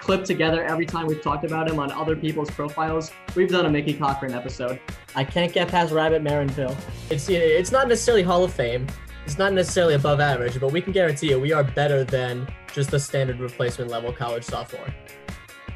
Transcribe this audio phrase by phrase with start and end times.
[0.00, 3.70] clip together every time we've talked about him on other people's profiles, we've done a
[3.70, 4.80] Mickey Cochrane episode.
[5.14, 6.76] I can't get past Rabbit Maranville.
[7.10, 8.86] It's it's not necessarily Hall of Fame.
[9.26, 12.90] It's not necessarily above average, but we can guarantee you we are better than just
[12.90, 14.92] the standard replacement level college sophomore.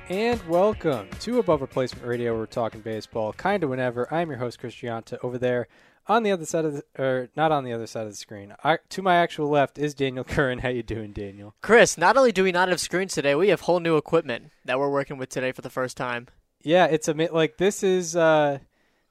[0.09, 2.37] And welcome to Above Replacement Radio.
[2.37, 4.12] We're talking baseball, kind of whenever.
[4.12, 5.18] I'm your host, Chris Gianta.
[5.23, 5.68] Over there
[6.06, 8.54] on the other side of the, or not on the other side of the screen.
[8.62, 10.58] I, to my actual left is Daniel Curran.
[10.60, 11.54] How you doing, Daniel?
[11.62, 14.78] Chris, not only do we not have screens today, we have whole new equipment that
[14.78, 16.28] we're working with today for the first time.
[16.62, 18.59] Yeah, it's a like this is uh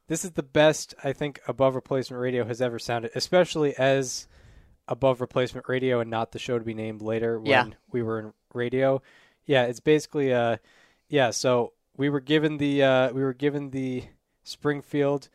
[0.07, 4.27] this is the best I think above replacement radio has ever sounded, especially as
[4.87, 7.65] above replacement radio and not the show to be named later when Yeah.
[7.91, 9.01] we were in radio.
[9.45, 10.57] Yeah, it's basically uh
[11.09, 14.03] yeah, so we were given the uh we were given the
[14.43, 15.29] Springfield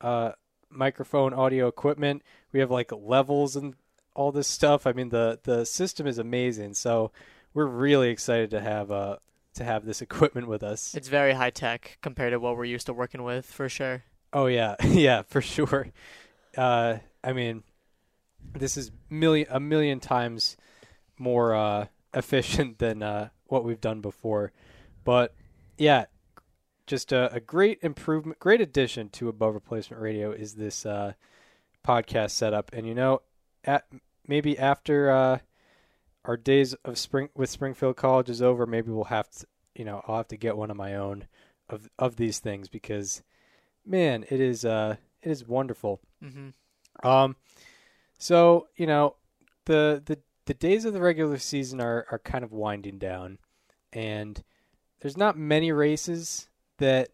[0.00, 0.32] uh
[0.70, 2.22] microphone audio equipment.
[2.52, 3.74] We have like levels and
[4.14, 4.86] all this stuff.
[4.86, 6.74] I mean the the system is amazing.
[6.74, 7.12] So
[7.54, 9.16] we're really excited to have uh
[9.54, 10.94] to have this equipment with us.
[10.94, 14.04] It's very high tech compared to what we're used to working with, for sure.
[14.32, 15.88] Oh yeah, yeah, for sure.
[16.56, 17.62] Uh, I mean,
[18.52, 20.56] this is million a million times
[21.18, 24.52] more uh, efficient than uh, what we've done before.
[25.04, 25.34] But
[25.76, 26.06] yeah,
[26.88, 31.12] just a, a great improvement, great addition to Above Replacement Radio is this uh,
[31.86, 32.70] podcast setup.
[32.72, 33.22] And you know,
[33.62, 33.84] at,
[34.26, 35.38] maybe after uh,
[36.24, 40.02] our days of spring with Springfield College is over, maybe we'll have to, you know,
[40.08, 41.28] I'll have to get one of my own
[41.68, 43.22] of of these things because
[43.84, 46.00] man, it is uh it is wonderful.
[46.24, 47.06] Mm-hmm.
[47.06, 47.36] Um
[48.16, 49.16] so, you know,
[49.66, 53.38] the the the days of the regular season are are kind of winding down
[53.92, 54.42] and
[55.00, 56.47] there's not many races
[56.78, 57.10] that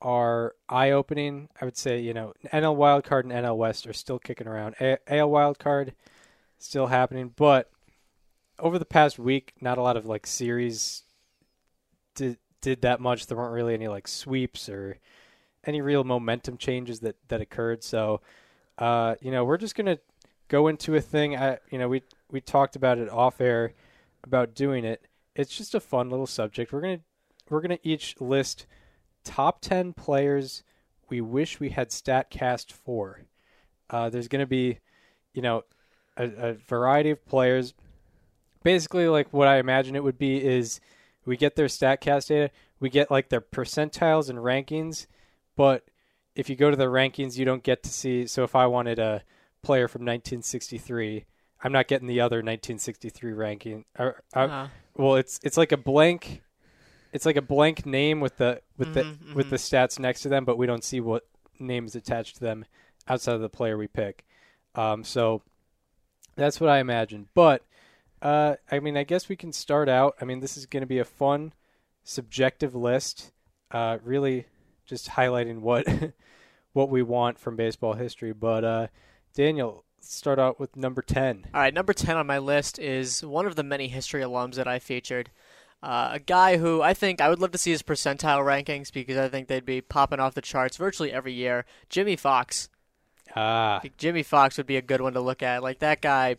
[0.00, 1.48] are eye-opening.
[1.60, 4.74] I would say, you know, NL Wildcard and NL West are still kicking around.
[4.80, 5.92] A- AL Wildcard
[6.58, 7.70] still happening, but
[8.58, 11.02] over the past week, not a lot of like series
[12.14, 13.26] did did that much.
[13.26, 14.98] There weren't really any like sweeps or
[15.64, 17.82] any real momentum changes that that occurred.
[17.82, 18.20] So,
[18.78, 19.98] uh, you know, we're just gonna
[20.48, 21.36] go into a thing.
[21.36, 23.72] I, you know, we we talked about it off air
[24.24, 25.06] about doing it.
[25.34, 26.72] It's just a fun little subject.
[26.72, 27.00] We're gonna
[27.50, 28.66] we're gonna each list
[29.26, 30.62] top ten players
[31.08, 33.22] we wish we had Statcast for.
[33.90, 34.78] Uh, there's gonna be,
[35.34, 35.62] you know,
[36.16, 37.74] a, a variety of players.
[38.62, 40.80] Basically, like what I imagine it would be is
[41.24, 42.50] we get their Statcast data,
[42.80, 45.06] we get like their percentiles and rankings,
[45.56, 45.84] but
[46.34, 48.26] if you go to the rankings, you don't get to see.
[48.26, 49.22] So if I wanted a
[49.62, 51.24] player from 1963,
[51.62, 53.84] I'm not getting the other 1963 ranking.
[53.98, 56.42] Or, uh, Uh, well, it's it's like a blank,
[57.12, 59.50] it's like a blank name with the with the Mhm, with mhm.
[59.50, 61.26] the stats next to them, but we don't see what
[61.58, 62.64] name is attached to them
[63.08, 64.24] outside of the player we pick.
[64.74, 65.42] Um, so
[66.34, 67.28] that's what I imagine.
[67.34, 67.62] But
[68.22, 70.16] uh, I mean, I guess we can start out.
[70.20, 71.52] I mean, this is going to be a fun,
[72.04, 73.32] subjective list.
[73.70, 74.46] Uh, really,
[74.84, 75.86] just highlighting what
[76.72, 78.32] what we want from baseball history.
[78.32, 78.86] But uh,
[79.34, 81.46] Daniel, start out with number ten.
[81.54, 84.68] all right, number 10 on my list is one of the many history alums that
[84.68, 85.30] I featured.
[85.86, 89.16] Uh, a guy who I think I would love to see his percentile rankings because
[89.16, 91.64] I think they'd be popping off the charts virtually every year.
[91.88, 92.68] Jimmie Foxx.
[93.36, 95.62] Ah, Jimmie Foxx would be a good one to look at.
[95.62, 96.38] Like that guy,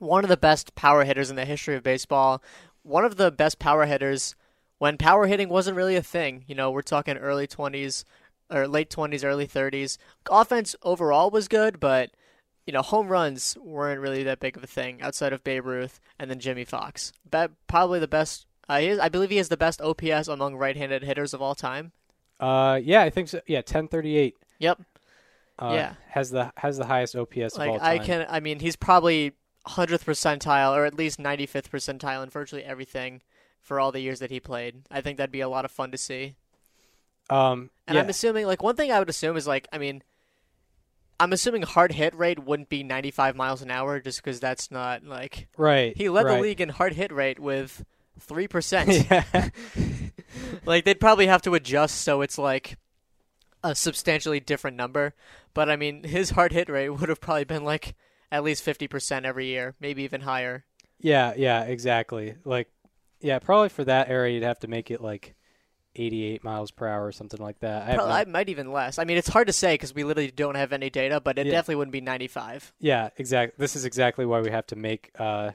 [0.00, 2.42] one of the best power hitters in the history of baseball.
[2.82, 4.34] One of the best power hitters
[4.78, 6.44] when power hitting wasn't really a thing.
[6.48, 8.02] You know, we're talking early 20s
[8.50, 9.98] or late 20s, early 30s.
[10.28, 12.10] Offense overall was good, but
[12.66, 16.00] you know, home runs weren't really that big of a thing outside of Babe Ruth
[16.18, 17.12] and then Jimmie Foxx.
[17.30, 18.46] Be- probably the best.
[18.68, 21.54] Uh, he is, I believe he has the best OPS among right-handed hitters of all
[21.54, 21.92] time.
[22.40, 23.40] uh, yeah, I think so.
[23.46, 24.36] Yeah, ten thirty eight.
[24.58, 24.80] Yep.
[25.58, 25.94] Uh, Yeah.
[26.08, 27.90] has the has the highest OPS of all Like time.
[27.90, 29.32] I can, I mean, he's probably
[29.66, 33.22] hundredth percentile or at least ninety fifth percentile in virtually everything
[33.60, 34.82] for all the years that he played.
[34.90, 36.34] I think that'd be a lot of fun to see.
[37.30, 40.02] Um, And yeah, I'm assuming, like, one thing I would assume is like, I mean,
[41.18, 45.04] I'm assuming hard hit rate wouldn't be 95 miles an hour just because that's not
[45.04, 45.96] like right.
[45.96, 46.36] he led right.
[46.36, 47.84] the league in hard hit rate with
[48.20, 48.90] three percent.
[49.10, 49.48] yeah.
[50.66, 52.76] like they'd probably have to adjust so it's like
[53.62, 55.14] a substantially different number.
[55.54, 57.94] But I mean, his hard hit rate would have probably been like
[58.32, 60.64] at least 50% every year, maybe even higher.
[60.98, 62.34] Yeah, yeah, exactly.
[62.44, 62.68] Like,
[63.20, 65.34] yeah, probably for that area, you'd have to make it like
[65.94, 67.88] 88 miles per hour or something like that.
[67.88, 68.98] I Probably, no- I might even less.
[68.98, 71.46] I mean, it's hard to say because we literally don't have any data, but it
[71.46, 71.52] Yeah.
[71.52, 72.72] definitely wouldn't be 95.
[72.80, 73.54] yeah, exactly.
[73.58, 75.52] This is exactly why we have to make uh,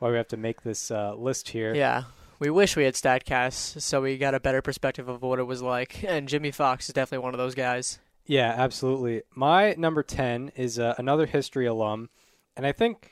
[0.00, 1.74] why we have to make this uh, list here.
[1.74, 2.04] Yeah.
[2.40, 5.62] We wish we had StatCast so we got a better perspective of what it was
[5.62, 6.02] like.
[6.04, 7.98] And Jimmie Foxx is definitely one of those guys.
[8.26, 9.22] Yeah, absolutely.
[9.34, 12.10] My number 10 is uh, another history alum,
[12.56, 13.10] and I think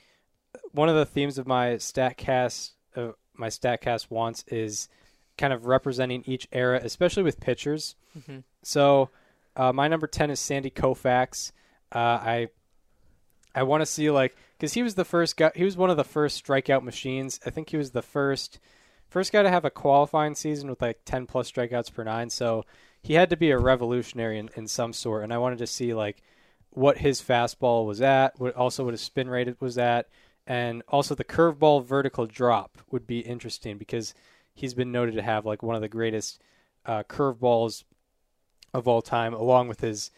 [0.73, 4.89] one of the themes of my Statcast uh, my Statcast wants is
[5.37, 7.97] kind of representing each era, especially with pitchers.
[8.19, 8.45] Mhm.
[8.63, 9.11] So,
[9.57, 11.53] uh, my number 10 is Sandy Koufax.
[11.93, 12.49] Uh, I
[13.55, 15.97] I want to see like cuz he was the first guy he was one of
[15.97, 17.41] the first strikeout machines.
[17.47, 18.59] I think he was the first
[19.09, 22.29] first guy to have a qualifying season with like 10 plus strikeouts per 9.
[22.31, 22.65] So,
[23.03, 25.95] he had to be a revolutionary in, in some sort and i wanted to see
[25.95, 26.23] like
[26.71, 30.09] what his fastball was at what also what his spin rate was at
[30.47, 34.15] and also the curveball vertical drop would be interesting because
[34.55, 36.41] he's been noted to have like one of the greatest
[36.87, 37.85] uh, curveballs
[38.75, 40.11] of all time along with his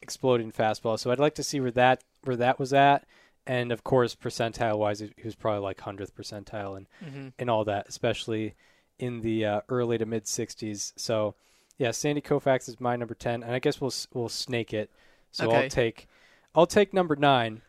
[0.00, 3.06] exploding fastball so i'd like to see where that where that was at
[3.48, 7.28] and of course percentile wise he was probably like 100th percentile and Mm-hmm.
[7.38, 8.54] and all that, especially
[9.00, 10.92] in the uh, early to mid 60s.
[10.96, 11.34] So,
[11.78, 14.90] yeah, Sandy Koufax is my number 10, and I guess we'll we'll snake it.
[15.32, 15.64] So Okay.
[15.64, 16.06] I'll take
[16.54, 17.62] I'll take number 9.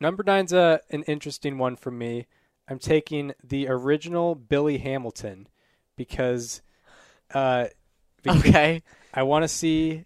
[0.00, 2.26] Number 9's a an interesting one for me.
[2.68, 5.48] I'm taking the original Billy Hamilton
[5.96, 6.62] because
[7.34, 7.66] uh
[8.22, 8.82] because Okay.
[9.12, 10.04] I want to see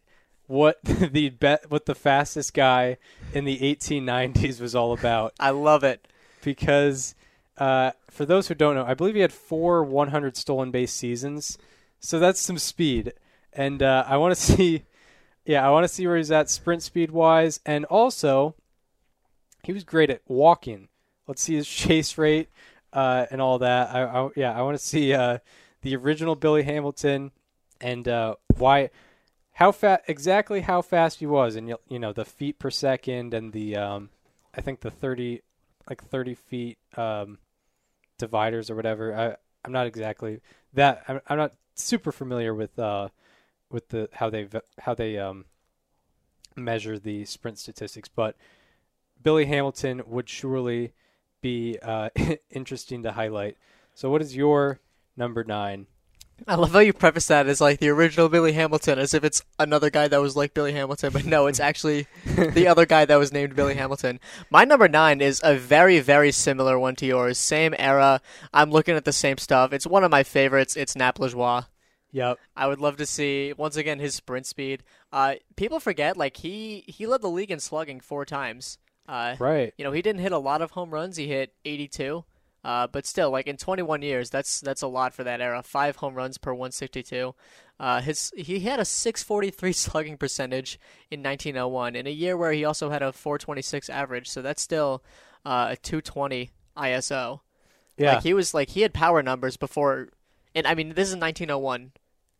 [0.52, 2.99] what the bet what the fastest guy
[3.32, 6.06] in the 1890s was all about I love it.
[6.44, 7.14] because
[7.56, 11.56] uh, for those who don't know, I believe he had four 100 stolen base seasons,
[12.00, 13.14] so that's some speed,
[13.52, 14.84] and uh, I want to see,
[15.46, 18.54] yeah, I want to see where he's at sprint speed wise, and also
[19.62, 20.88] he was great at walking.
[21.26, 22.49] Let's see his chase rate
[22.93, 23.94] uh, and all that.
[23.94, 25.38] I, I yeah, I want to see uh,
[25.81, 27.31] the original Billy Hamilton
[27.81, 28.90] and uh, why.
[29.54, 33.52] How fast exactly how fast he was, and you know the feet per second, and
[33.52, 34.10] the um,
[34.54, 35.43] I think the thirty
[35.88, 37.38] like 30 feet um,
[38.19, 39.14] dividers or whatever.
[39.14, 40.40] I I'm not exactly
[40.75, 41.02] that.
[41.08, 43.08] I'm, I'm not super familiar with uh
[43.70, 45.46] with the how they how they um
[46.56, 48.37] measure the sprint statistics, but
[49.22, 50.93] Billy Hamilton would surely
[51.40, 52.10] be uh,
[52.50, 53.56] interesting to highlight.
[53.94, 54.81] So, what is your
[55.16, 55.87] number nine?
[56.49, 59.43] I love how you preface that as like the original Billy Hamilton, as if it's
[59.59, 63.17] another guy that was like Billy Hamilton, but no, it's actually the other guy that
[63.17, 64.19] was named Billy Hamilton.
[64.50, 67.39] My number nine is a very, very similar one to yours.
[67.39, 68.21] Same era.
[68.53, 69.73] I'm looking at the same stuff.
[69.73, 70.77] It's one of my favorites.
[70.77, 71.67] It's Nap Lajoie.
[72.12, 72.39] Yep.
[72.56, 74.83] I would love to see once again his sprint speed.
[75.12, 78.79] Uh, people forget like he he led the league in slugging four times.
[79.09, 79.73] Uh, Right.
[79.79, 81.17] you know he didn't hit a lot of home runs.
[81.17, 82.25] He hit 82.
[82.64, 85.62] Uh, but still, like in 21 years, that's that's a lot for that era.
[85.62, 87.35] Five home runs per 162.
[87.81, 90.79] Uh, his he had a 643 slugging percentage
[91.11, 94.29] in 1901 in a year where he also had a 426 average.
[94.29, 95.03] So that's still
[95.44, 97.41] uh, a 220 ISO.
[97.97, 98.14] Yeah.
[98.14, 100.11] Like he was like he had power numbers before,
[100.55, 101.93] and I mean this is 1901.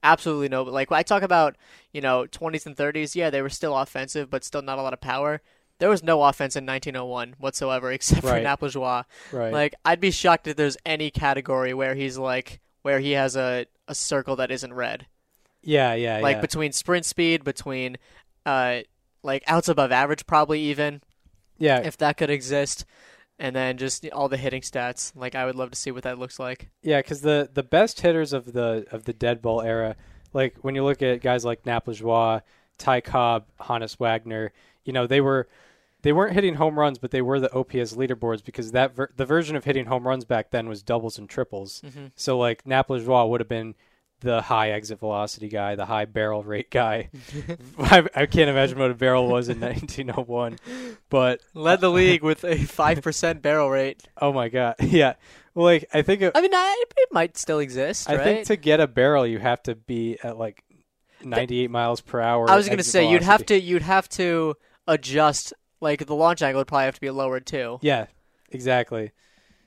[0.04, 1.56] Absolutely no, but like when I talk about
[1.92, 4.92] you know 20s and 30s, yeah, they were still offensive, but still not a lot
[4.92, 5.42] of power.
[5.82, 8.37] There was no offense in 1901 whatsoever, except Right.
[8.37, 9.05] for Nap Lajoie.
[9.32, 9.52] right.
[9.52, 13.67] Like I'd be shocked if there's any category where he's like where he has a,
[13.88, 15.06] a circle that isn't red.
[15.61, 15.93] yeah.
[15.94, 16.20] Yeah.
[16.20, 16.40] like yeah.
[16.40, 17.96] between sprint speed, between
[18.46, 18.82] uh
[19.25, 21.00] like outs above average probably even
[21.58, 21.79] yeah.
[21.79, 22.84] if that could exist.
[23.41, 25.10] And then just all the hitting stats.
[25.17, 26.69] Like I would love to see what that looks like.
[26.82, 29.96] Yeah, because the the best hitters of the of the dead ball era,
[30.32, 32.43] like when you look at guys like Nap Lajoie,
[32.79, 34.53] Ty Cobb, Honus Wagner,
[34.84, 35.48] you know they were
[36.02, 39.24] they weren't hitting home runs, but they were the OPS leaderboards because that ver- the
[39.24, 41.80] version of hitting home runs back then was doubles and triples.
[41.84, 42.06] Mm-hmm.
[42.16, 43.74] So like Nap Lajoie would have been
[44.20, 47.10] the high exit velocity guy, the high barrel rate guy.
[47.78, 50.58] I, I can't imagine what a barrel was in 1901,
[51.08, 54.02] but Led the league with a five percent barrel rate.
[54.20, 55.14] oh my god, yeah.
[55.54, 58.24] Like I think it, I mean, I, it might still exist, I right?
[58.24, 60.64] think to get a barrel, you have to be at like
[61.22, 62.48] 98 miles per hour.
[62.50, 64.56] I was gonna exit say you'd have to you'd have to
[64.86, 65.52] adjust.
[65.82, 68.06] Like the launch angle would probably have to be lowered too, Yeah,
[68.51, 69.10] exactly.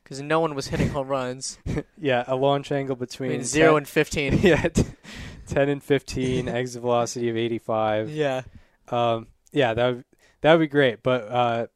[0.04, 1.60] because no one was hitting home runs.
[1.98, 4.38] Yeah, a launch angle between zero 10 and fifteen.
[4.42, 4.84] yeah, t-
[5.48, 8.10] 10 and 15, exit velocity of 85.
[8.10, 8.42] Yeah.
[8.90, 10.06] Um, yeah, that would
[10.42, 11.02] that would be great.
[11.04, 11.68] But uh,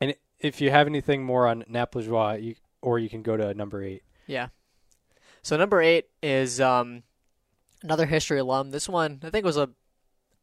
[0.00, 3.52] and if you have anything more on Nap Lajoie, you or you can go to
[3.54, 4.02] number eight.
[4.26, 4.48] Yeah.
[5.42, 7.02] So number eight is um,
[7.82, 8.70] another history alum.
[8.70, 9.70] This one I think was a.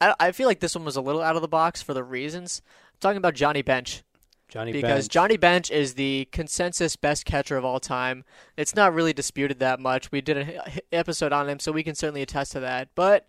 [0.02, 2.04] I, I feel like this one was a little out of the box for the
[2.04, 2.62] reasons.
[3.02, 4.04] Talking about Johnny Bench.
[4.48, 5.12] Johnny because Bench.
[5.12, 8.26] Johnny Bench is the consensus best catcher of all time.
[8.58, 10.12] It's not really disputed that much.
[10.12, 12.90] We did an episode on him, so we can certainly attest to that.
[12.94, 13.28] But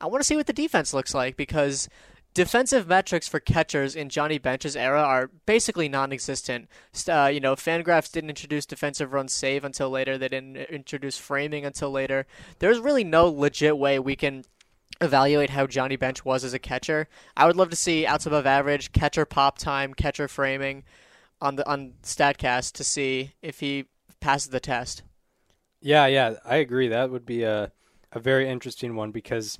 [0.00, 1.88] I want to see what the defense looks like because
[2.34, 6.68] defensive metrics for catchers in Johnny Bench's era are basically non-existent.
[7.08, 10.18] Uh, you know, Fangraphs didn't introduce defensive run save until later.
[10.18, 12.26] They didn't introduce framing until later.
[12.58, 14.44] There's really no legit way we can
[15.00, 17.08] evaluate how Johnny Bench was as a catcher.
[17.36, 20.84] I would love to see outs above average, catcher pop time, catcher framing
[21.40, 23.86] on the on Statcast to see if he
[24.20, 25.02] passes the test.
[25.80, 26.88] Yeah, yeah, I agree.
[26.88, 27.72] That would be a
[28.12, 29.58] a very interesting one because,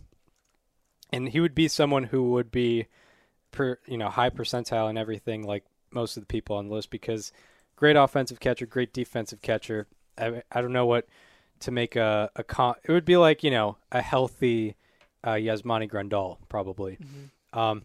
[1.12, 2.86] and he would be someone who would be,
[3.52, 6.90] per you know, high percentile and everything like most of the people on the list
[6.90, 7.32] because
[7.76, 9.86] great offensive catcher, great defensive catcher.
[10.16, 11.06] I I don't know what
[11.60, 12.74] to make a a con.
[12.84, 14.74] It would be like you know a healthy
[15.24, 16.98] uh, Yasmani Grandal probably.
[17.52, 17.82] Um,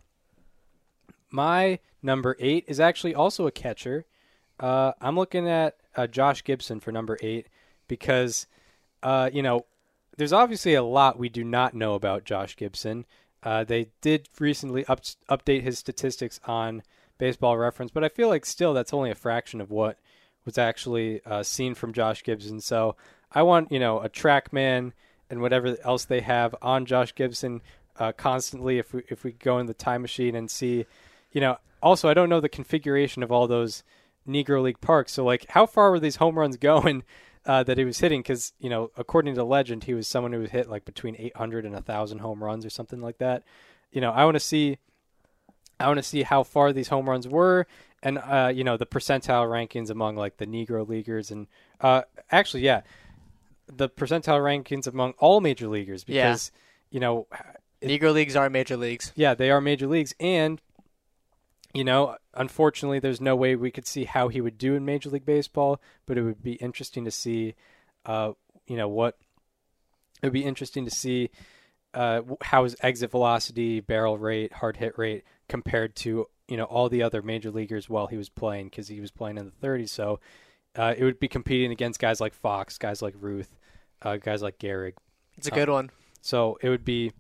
[1.32, 4.06] my number eight is actually also a catcher.
[4.60, 7.48] Uh, I'm looking at uh, Josh Gibson for number eight
[7.88, 8.48] because,
[9.02, 9.66] uh, you know,
[10.18, 13.06] there's obviously a lot we do not know about Josh Gibson.
[13.42, 16.84] Uh, they did recently up- update his statistics on
[17.18, 19.98] Baseball Reference, but I feel like still that's only a fraction of what
[20.46, 22.62] was actually uh, seen from Josh Gibson.
[22.62, 22.96] So
[23.32, 24.92] I want, you know, a TrackMan
[25.34, 27.62] and whatever else they have on Josh Gibson
[27.98, 28.78] uh, constantly.
[28.78, 30.86] If we if we go in the time machine and see,
[31.32, 33.84] you know, also I don't know the configuration of all those
[34.28, 35.12] Negro League parks.
[35.12, 37.04] So like, how far were these home runs going
[37.46, 38.22] uh, that he was hitting?
[38.22, 41.66] Because you know, according to legend, he was someone who was hit like between 800
[41.66, 43.44] and 1,000 home runs or something like that.
[43.92, 44.78] You know, I want to see.
[45.80, 47.66] I want to see how far these home runs were,
[48.04, 51.48] and uh, you know the percentile rankings among like the Negro leaguers, and
[51.82, 52.82] uh, actually, yeah,
[53.68, 56.28] the percentile rankings among all major leaguers Yeah.
[56.30, 56.52] because
[56.90, 57.28] you know
[57.82, 59.12] Negro leagues are major leagues.
[59.16, 60.62] yeah, they are major leagues, and
[61.74, 65.10] you know, unfortunately, there's no way we could see how he would do in Major
[65.10, 65.82] League Baseball.
[66.06, 67.56] But it would be interesting to see,
[68.06, 68.34] uh,
[68.68, 69.18] you know, what
[70.22, 71.32] it would be interesting to see
[71.96, 76.90] uh, how his exit velocity, barrel rate, hard hit rate compared to you know all
[76.90, 79.90] the other major leaguers while he was playing because he was playing in the 30s.
[79.90, 80.20] So
[80.76, 83.56] uh, it would be competing against guys like Foxx, guys like Ruth,
[84.02, 84.94] uh, guys like Gehrig.
[85.38, 85.90] It's a good one.
[86.22, 87.12] So it would be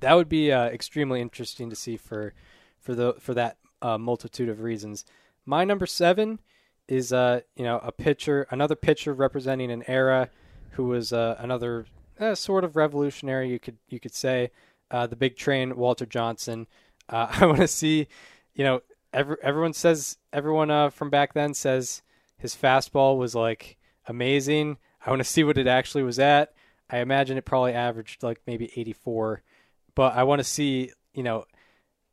[0.00, 2.34] that would be uh, extremely interesting to see for
[2.78, 5.04] for the for that uh, multitude of reasons.
[5.44, 6.40] My number seven
[6.88, 10.30] is uh you know a pitcher, another pitcher representing an era
[10.76, 11.86] who was uh, another
[12.20, 13.50] uh, sort of revolutionary.
[13.50, 14.50] You could you could say
[14.90, 16.66] uh, the big train, Walter Johnson.
[17.08, 18.08] Uh, I want to see,
[18.54, 22.02] you know, every, everyone says everyone uh, from back then says
[22.38, 23.76] his fastball was like
[24.06, 24.78] amazing.
[25.04, 26.52] I want to see what it actually was at.
[26.88, 29.42] I imagine it probably averaged like maybe 84,
[29.94, 31.44] but I want to see, you know,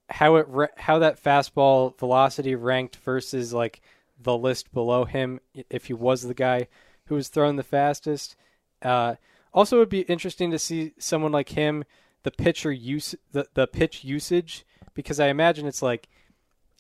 [0.10, 3.82] how it how that fastball velocity ranked versus like
[4.20, 5.40] the list below him
[5.70, 6.68] if he was the guy
[7.06, 8.36] who was throwing the fastest.
[8.82, 9.16] Uh,
[9.54, 11.84] also, it would be interesting to see someone like him,
[12.24, 16.10] the pitcher use the the pitch usage, because I imagine it's like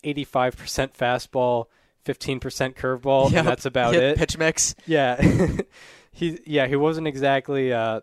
[0.04, 1.66] 85% fastball,
[2.06, 3.40] 15% curveball, Yep.
[3.40, 4.18] and that's about Hit it.
[4.18, 4.76] Pitch mix.
[4.86, 5.22] Yeah,
[6.12, 8.02] he yeah he wasn't exactly uh,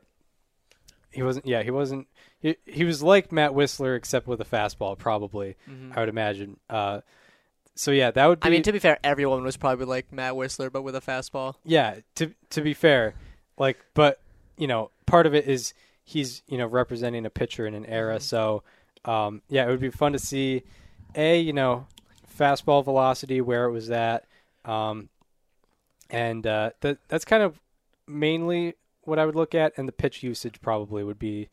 [1.11, 2.07] he wasn't yeah he wasn't
[2.41, 5.57] he, he was like Matt Whistler except with a fastball probably
[5.95, 6.59] I would imagine.
[6.69, 7.01] Uh,
[7.75, 10.37] so yeah, that would be I mean, to be fair, everyone was probably like Matt
[10.37, 11.55] Whistler, but with a fastball.
[11.65, 13.15] yeah to to be fair,
[13.59, 14.21] like but
[14.57, 15.73] you know part of it is
[16.05, 18.63] he's you know representing a pitcher in an era, so
[19.05, 20.63] um, yeah it would be fun to see
[21.15, 21.87] a you know
[22.41, 24.25] fastball velocity where it was at,
[24.65, 25.11] um,
[26.09, 27.61] and uh, that that's kind of
[28.09, 31.49] mainly what I would look at, and the pitch usage probably would be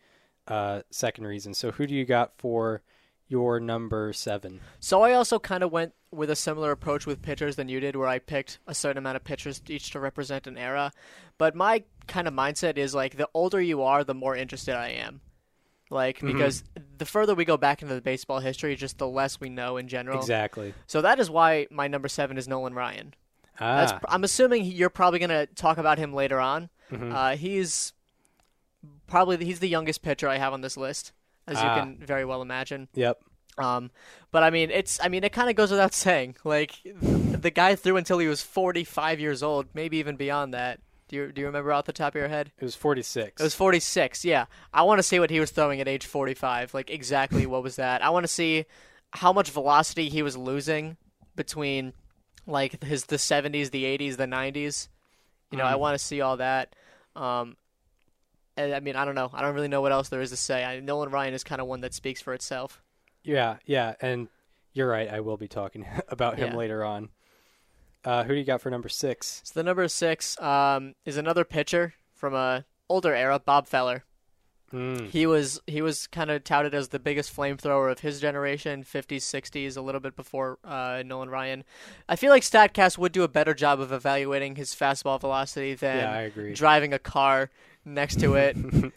[0.48, 1.54] uh, second reason.
[1.54, 2.82] So who do you got for
[3.28, 4.62] your number seven?
[4.80, 7.96] So I also kind of went with a similar approach with pitchers than you did,
[7.96, 10.92] where I picked a certain amount of pitchers each to represent an era.
[11.38, 14.90] But my kind of mindset is like the older you are, the more interested I
[14.90, 15.22] am.
[15.90, 16.64] Like because
[16.98, 19.88] the further we go back into the baseball history, just the less we know in
[19.88, 20.20] general.
[20.20, 20.74] Exactly.
[20.86, 23.14] So that is why my number seven is Nolan Ryan.
[23.60, 26.70] Ah, That's, I'm assuming you're probably going to talk about him later on.
[26.92, 27.12] Mm-hmm.
[27.16, 27.94] Uh, he's
[29.08, 31.12] probably he's the youngest pitcher I have on this list,
[31.48, 31.76] as Ah.
[31.76, 32.88] you can very well imagine.
[32.94, 33.20] yep.
[33.58, 33.90] Um,
[34.32, 36.36] but I mean, it's I mean, it kind of goes without saying.
[36.44, 40.80] Like the guy threw until he was 45 years old, maybe even beyond that.
[41.08, 42.52] Do you do you remember off the top of your head?
[42.60, 43.42] It was forty six.
[43.42, 44.26] It was 46.
[44.26, 46.74] Yeah, I want to see what he was throwing at age 45.
[46.74, 48.04] Like exactly what was that?
[48.04, 48.66] I want to see
[49.12, 50.98] how much velocity he was losing
[51.36, 51.94] between
[52.46, 54.90] like his the 70s, the 80s, the 90s.
[55.52, 56.76] You know, I want to see all that.
[57.16, 57.56] Um,
[58.58, 59.30] I mean, I don't know.
[59.34, 60.66] I don't really know what else there is to say.
[60.66, 62.82] I, Nolan Ryan is kind of one that speaks for itself.
[63.24, 64.28] Yeah, yeah, and
[64.74, 65.08] you're right.
[65.10, 66.56] I will be talking about him Yeah.
[66.58, 67.10] later on.
[68.06, 69.42] Uh, who do you got for number six?
[69.44, 74.04] So the number six um, is another pitcher from a older era, Bob Feller.
[74.74, 75.10] Mm.
[75.10, 79.22] He was he was kind of touted as the biggest flamethrower of his generation, 50s,
[79.22, 81.64] 60s, a little bit before uh, Nolan Ryan.
[82.10, 85.98] I feel like Statcast would do a better job of evaluating his fastball velocity than
[86.00, 86.54] Yeah, I agree.
[86.54, 87.50] driving a car
[87.86, 88.58] next to it.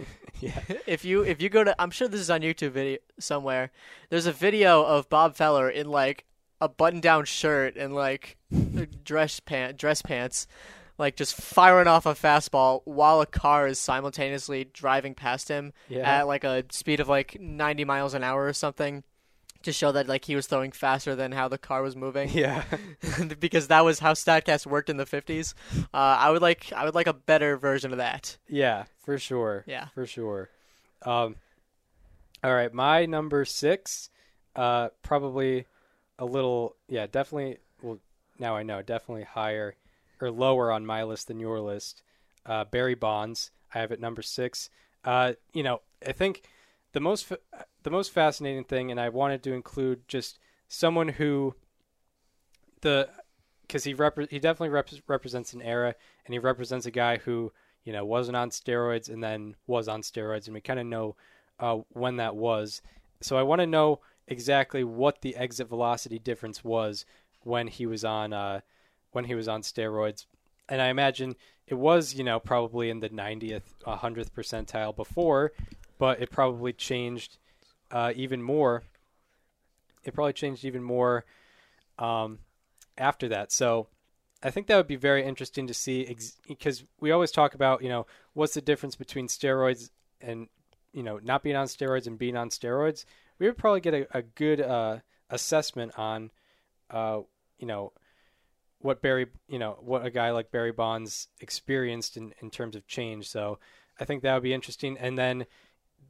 [0.40, 0.58] yeah.
[0.86, 3.70] if you if you go to I'm sure this is on YouTube video somewhere.
[4.08, 6.24] There's a video of Bob Feller in like
[6.60, 8.36] a button down shirt and like
[9.04, 10.46] dress pant dress pants
[10.98, 16.18] like just firing off a fastball while a car is simultaneously driving past him Yeah.
[16.18, 19.02] at like a speed of like 90 miles an hour or something
[19.62, 22.64] to show that like he was throwing faster than how the car was moving Yeah.
[23.40, 25.54] because that was how Statcast worked in the 50s.
[25.78, 28.36] Uh, I would like I would like a better version of that.
[28.48, 29.64] Yeah, for sure.
[29.66, 29.86] Yeah.
[29.94, 30.50] For sure.
[31.02, 31.36] Um,
[32.44, 34.08] all right, my number six,
[34.56, 35.66] uh, probably
[36.20, 37.58] a little, yeah, definitely.
[37.82, 37.98] Well,
[38.38, 39.74] now I know, definitely higher
[40.20, 42.02] or lower on my list than your list.
[42.46, 44.70] Uh, Barry Bonds, I have at number six.
[45.02, 46.42] Uh, you know, I think
[46.92, 47.38] the most fa-
[47.82, 51.54] the most fascinating thing, and I wanted to include just someone who
[52.82, 53.08] the
[53.62, 55.94] because he repre- he definitely rep- represents an era,
[56.26, 57.52] and he represents a guy who
[57.84, 61.16] you know wasn't on steroids and then was on steroids, and we kind of know
[61.58, 62.82] uh, when that was.
[63.22, 67.04] So I want to know exactly what the exit velocity difference was
[67.42, 68.60] when he was on uh,
[69.12, 70.24] when he was on steroids,
[70.68, 75.52] and I imagine it was you know probably in the 90th, 100th percentile before,
[75.98, 77.36] but it probably changed
[77.90, 78.84] uh, even more.
[80.04, 81.26] It probably changed even more
[81.98, 82.38] um,
[82.96, 83.52] after that.
[83.52, 83.88] So
[84.42, 87.82] I think that would be very interesting to see ex- because we always talk about,
[87.82, 90.48] you know, what's the difference between steroids and,
[90.92, 93.04] you know, not being on steroids and being on steroids.
[93.40, 94.98] We would probably get a, a good uh,
[95.30, 96.30] assessment on,
[96.90, 97.20] uh,
[97.58, 97.92] you know,
[98.80, 102.86] what Barry, you know, what a guy like Barry Bonds experienced in, in terms of
[102.86, 103.28] change.
[103.28, 103.58] So
[103.98, 104.96] I think that would be interesting.
[104.98, 105.46] And then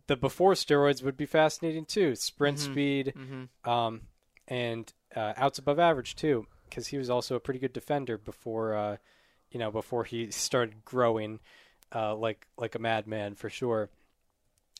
[0.06, 2.14] the before steroids would be fascinating too.
[2.16, 2.60] Sprint Mhm.
[2.60, 3.70] speed, Mm-hmm.
[3.70, 4.02] um,
[4.49, 8.74] and uh, outs above average too, because he was also a pretty good defender before,
[8.74, 8.96] uh,
[9.50, 11.40] you know, before he started growing
[11.94, 13.88] uh, like like a madman for sure.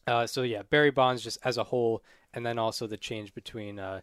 [0.07, 3.79] Uh, so yeah, Barry Bonds just as a whole, and then also the change between
[3.79, 4.01] uh,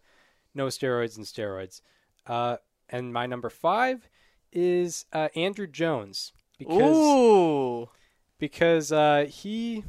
[0.54, 1.82] no steroids and steroids.
[2.26, 2.58] Uh,
[2.90, 4.08] and my number five
[4.52, 7.90] is uh, Andruw Jones because Ooh.
[8.40, 9.84] because uh, he,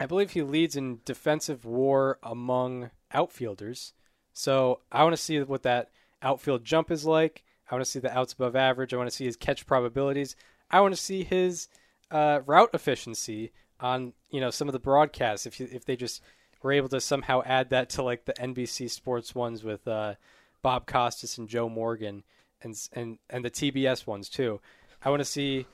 [0.00, 3.92] I believe he leads in defensive WAR among outfielders.
[4.32, 5.90] So I want to see what that
[6.22, 7.44] outfield jump is like.
[7.70, 8.92] I want to see the outs above average.
[8.92, 10.36] I want to see his catch probabilities.
[10.70, 11.68] I want to see his
[12.10, 15.46] uh, route efficiency on you know some of the broadcasts.
[15.46, 16.22] If you, if they just
[16.62, 20.14] were able to somehow add that to like the NBC Sports ones with uh,
[20.62, 22.24] Bob Costas and Joe Morgan
[22.62, 24.60] and and and the TBS ones too.
[25.04, 25.66] I want to see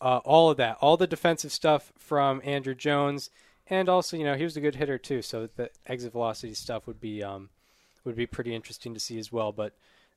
[0.00, 3.30] uh, all of that, all the defensive stuff from Andruw Jones,
[3.68, 6.86] and also you know he was a good hitter too, so the exit velocity stuff
[6.86, 7.50] would be um,
[8.04, 9.52] would be pretty interesting to see as well.
[9.52, 9.74] But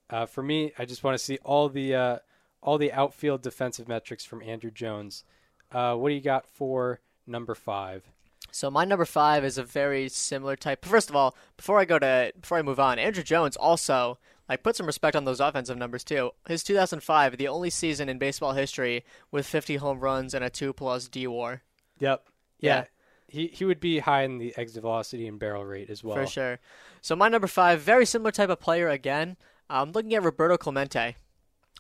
[0.10, 2.18] uh, for me, I just want to see all the uh,
[2.62, 5.24] all the outfield defensive metrics from Andruw Jones.
[5.72, 8.04] Uh, what do you got for number five?
[8.52, 10.86] So my number five is a very similar type.
[10.86, 14.64] First of all, before I go to before I move on, Andruw Jones also like
[14.64, 16.32] put some respect on those offensive numbers too.
[16.48, 20.72] His 2005, the only season in baseball history with 50 home runs and a two
[20.74, 21.62] plus D WAR
[22.00, 22.24] Yep.
[22.60, 22.76] Yeah.
[22.76, 22.84] Yeah.
[23.28, 26.16] He he would be high in the exit velocity and barrel rate as well.
[26.16, 26.60] for sure.
[27.02, 29.36] So my number five, very similar type of player again.
[29.70, 31.18] I'm looking at Roberto Clemente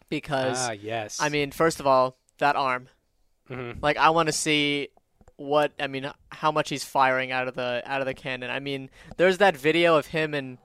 [0.09, 1.19] because Ah, yes.
[1.21, 2.89] I mean, first of all, that arm.
[3.49, 3.81] Mhm.
[3.81, 4.89] Like I want to see
[5.37, 8.49] what I mean, how much he's firing out of the out of the cannon.
[8.49, 10.57] I mean, there's that video of him and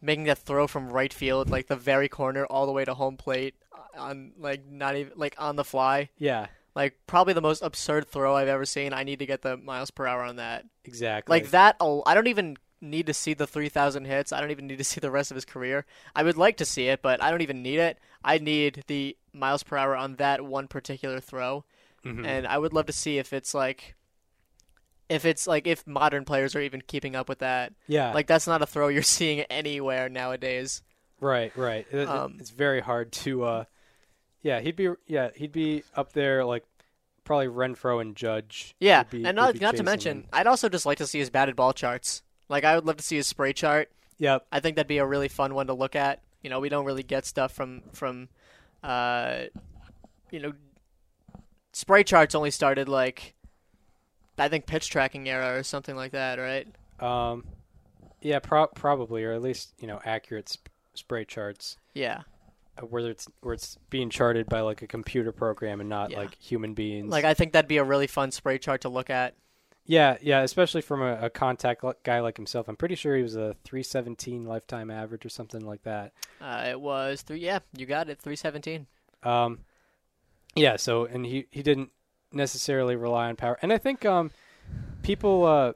[0.00, 3.16] making that throw from right field, like the very corner, all the way to home
[3.16, 3.54] plate,
[3.98, 6.08] on like not even like on the fly.
[6.16, 8.92] yeah, Like probably the most absurd throw I've ever seen.
[8.94, 10.64] I need to get the miles per hour on that.
[10.84, 11.32] exactly.
[11.38, 11.76] Like that.
[11.80, 14.32] I don't even need to see the 3,000 hits.
[14.32, 15.84] I don't even need to see the rest of his career.
[16.16, 17.98] I would like to see it, but I don't even need it.
[18.24, 21.64] I need the miles per hour on that one particular throw
[22.06, 22.24] Mhm.
[22.26, 23.94] and I would love to see if it's like
[25.10, 27.74] if it's like if modern players are even keeping up with that.
[27.86, 30.82] yeah, Like that's not a throw you're seeing anywhere nowadays.
[31.20, 31.86] right, right.
[31.92, 33.44] It- um, it's very hard to.
[33.44, 33.64] Uh,
[34.42, 34.88] yeah, he'd be.
[35.06, 36.64] Yeah, he'd be up there like
[37.24, 38.74] probably Renfroe and Judge.
[38.80, 40.26] Yeah, be- and not not to mention, him.
[40.32, 42.22] I'd also just like to see his batted ball charts.
[42.48, 43.90] Like I would love to see his spray chart.
[44.18, 44.46] Yep.
[44.50, 46.22] I think that'd be a really fun one to look at.
[46.42, 48.28] You know, we don't really get stuff from from
[48.82, 49.42] uh
[50.30, 50.52] you know
[51.72, 53.34] spray charts only started like
[54.40, 56.66] I think pitch tracking era or something like that, right?
[57.00, 57.44] Um,
[58.22, 62.22] Yeah, pro- probably, or at least you know accurate sp- spray charts, Yeah.
[62.76, 66.18] uh, where it's where it's being charted by like a computer program and not Yeah.
[66.18, 67.10] like human beings.
[67.10, 69.34] Like I think that'd be a really fun spray chart to look at.
[69.86, 72.68] yeah, yeah, especially from a, a contact guy like himself.
[72.68, 76.12] I'm pretty sure he was a 317 lifetime average or something like that.
[76.40, 77.40] Uh, it was three.
[77.40, 78.20] Yeah, you got it.
[78.20, 78.86] Three seventeen.
[79.22, 79.60] Um,
[80.54, 80.76] yeah.
[80.76, 81.90] So, and he he didn't
[82.32, 84.30] necessarily rely on power, and I think um,
[85.02, 85.72] people uh,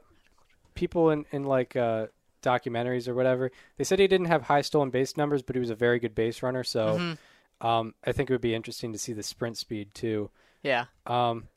[0.73, 2.07] people in in like uh
[2.41, 5.71] documentaries or whatever, they said he didn't have high stolen base numbers, but he was
[5.71, 6.63] a very good base runner.
[6.63, 7.65] So, Mhm.
[7.65, 10.29] um, I think it would be interesting to see the sprint speed too.
[10.61, 10.85] Yeah.
[11.07, 11.47] Um,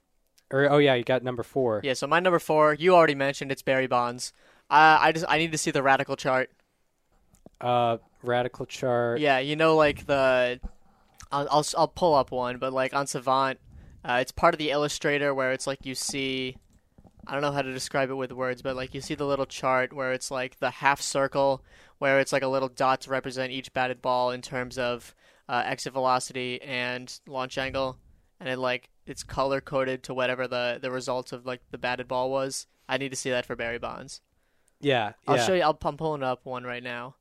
[0.50, 1.82] or oh yeah, you got number four.
[1.84, 1.92] Yeah.
[1.92, 4.32] So my number four, you already mentioned it's Barry Bonds.
[4.70, 6.50] Uh, I just I need to see the radial chart.
[7.60, 9.20] Uh, radial chart.
[9.20, 10.58] Yeah, you know, like the,
[11.30, 13.58] I'll I'll, I'll pull up one, but like on Savant,
[14.04, 16.56] uh, it's part of the Illustrator where it's like you see,
[17.26, 19.46] I don't know how to describe it with words, but like you see the little
[19.46, 21.62] chart where it's like the half circle
[21.98, 25.14] where it's like a little dot to represent each batted ball in terms of
[25.48, 27.98] uh, exit velocity and launch angle,
[28.38, 32.08] and it like it's color coded to whatever the the result of like the batted
[32.08, 32.66] ball was.
[32.88, 34.20] I need to see that for Barry Bonds.
[34.80, 35.44] Yeah, I'll yeah.
[35.44, 35.62] show you.
[35.62, 37.16] I'll, I'm pulling up one right now.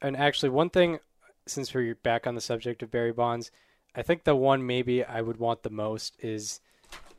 [0.00, 0.98] and actually one thing
[1.46, 3.50] since we're back on the subject of Barry Bonds,
[3.94, 6.60] I think the one maybe I would want the most is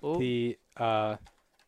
[0.03, 0.17] Ooh.
[0.17, 1.17] the uh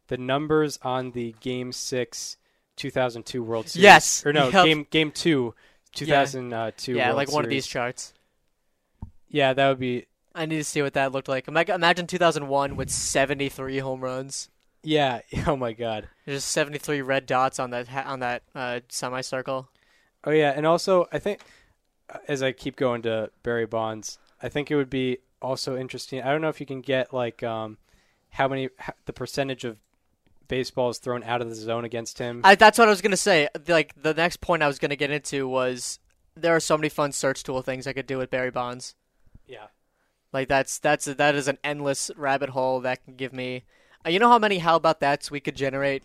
[0.07, 2.37] the numbers on the game 6
[2.75, 3.83] 2002 World Series.
[3.83, 4.25] Yes!
[4.25, 4.65] Or no, Yep.
[4.65, 5.53] game game 2
[5.93, 8.13] 2002 yeah, World like one of these charts.
[9.29, 11.47] Yeah, that would be I need to see what that looked like.
[11.47, 14.49] Imagine 2001 with 73 home runs.
[14.83, 16.09] yeah, oh my god.
[16.25, 19.69] There's just 73 red dots on that on that uh, semicircle.
[20.23, 21.41] Oh yeah, and also I think
[22.09, 26.21] uh, as I keep going to Barry Bonds, I think it would be also interesting.
[26.21, 27.77] I don't know if you can get like um
[28.29, 28.69] how many
[29.05, 29.77] the percentage of
[30.47, 32.41] baseballs thrown out of the zone against him.
[32.43, 33.47] I, that's what I was gonna say.
[33.67, 35.99] Like the next point I was gonna get into was
[36.35, 38.95] there are so many fun search tool things I could do with Barry Bonds.
[39.47, 39.67] yeah.
[40.33, 43.63] Like that's that's that is an endless rabbit hole that can give me.
[44.05, 46.03] Uh, you know how many how about that's we could generate.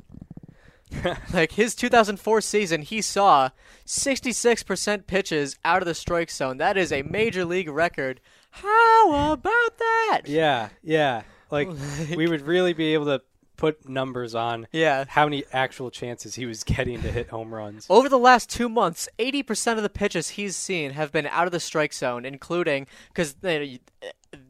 [1.33, 3.51] like his 2004 season, he saw
[3.87, 6.59] 66% pitches out of the strike zone.
[6.59, 8.20] That is a major league record.
[8.51, 10.22] How about that?
[10.27, 11.22] Yeah, yeah.
[11.51, 11.68] Like
[12.16, 13.22] we would really be able to
[13.57, 15.05] put numbers on Yeah.
[15.09, 17.87] how many actual chances he was getting to hit home runs.
[17.90, 21.53] Over the last two months, 80% of the pitches he's seen have been out of
[21.53, 23.35] the strike zone, including because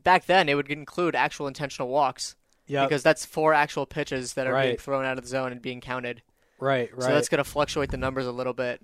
[0.05, 2.37] back then it would include actual intentional walks
[2.69, 5.61] Yeah, because that's four actual pitches that are being thrown out of the zone and
[5.61, 6.23] being counted.
[6.61, 8.81] right, right, So that's going to fluctuate the numbers a little bit.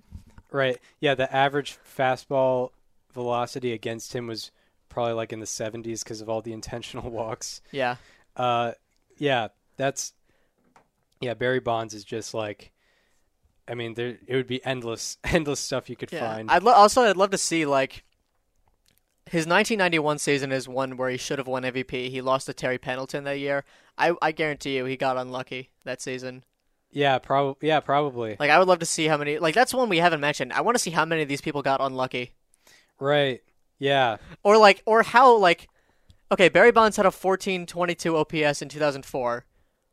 [0.51, 0.77] right.
[0.99, 2.71] Yeah, the average fastball
[3.13, 4.51] velocity against him was
[4.89, 7.61] probably like in the 70s because of all the intentional walks.
[7.71, 7.95] Yeah.
[8.35, 8.71] Uh,
[9.17, 10.13] yeah, that's
[11.21, 11.33] yeah.
[11.33, 12.71] Barry Bonds is just like,
[13.67, 16.19] I mean, there it would be endless, endless stuff you could Yeah.
[16.33, 16.51] find.
[16.51, 18.03] I'd lo- also I'd love to see like
[19.27, 22.09] his 1991 season is one where he should have won MVP.
[22.09, 23.63] He lost to Terry Pendleton that year.
[23.97, 26.43] I I guarantee you he got unlucky that season.
[26.91, 27.67] yeah, probably.
[27.67, 28.35] Yeah, probably.
[28.39, 30.53] Like I would love to see how many like that's one we haven't mentioned.
[30.53, 32.33] I want to see how many of these people got unlucky.
[32.99, 33.41] Right.
[33.79, 34.17] Yeah.
[34.43, 35.69] Or like or how like
[36.31, 39.45] okay, Barry Bonds had a 1422 OPS in 2004.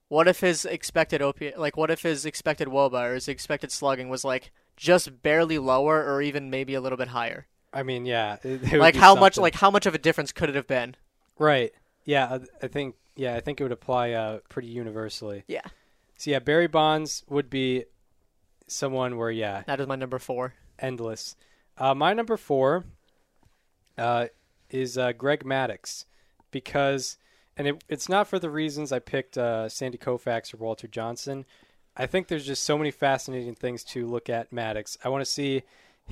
[0.08, 4.08] What if his expected OP like what if his expected WOBA or his expected slugging
[4.10, 7.46] was like just barely lower or even maybe a little bit higher?
[7.72, 8.36] I mean, yeah.
[8.44, 10.94] it- it Like how much like how much of a difference could it have been?
[11.38, 11.72] Right.
[12.04, 12.38] Yeah.
[12.62, 12.96] I- I think.
[13.14, 15.44] Yeah, I think it would apply uh, pretty universally.
[15.46, 15.60] Yeah.
[16.16, 17.84] So yeah, Barry Bonds would be
[18.66, 20.54] someone where yeah, That is my number 4.
[20.78, 21.36] endless.
[21.76, 22.84] Uh, my number four
[23.98, 24.26] uh,
[24.70, 26.04] is uh, Greg Maddux
[26.50, 27.18] because,
[27.56, 31.44] and it, it's not for the reasons I picked uh, Sandy Koufax or Walter Johnson.
[31.96, 34.96] I think there's just so many fascinating things to look at Maddux.
[35.04, 35.62] I want to see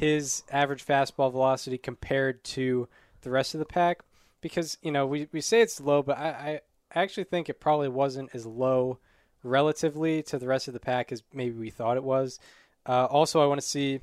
[0.00, 2.88] his average fastball velocity compared to
[3.20, 4.00] the rest of the pack
[4.40, 6.62] because you know we, we say it's low, but I,
[6.94, 8.98] I actually think it probably wasn't as low
[9.42, 12.40] relatively to the rest of the pack as maybe we thought it was.
[12.86, 14.00] Uh, also, I want to see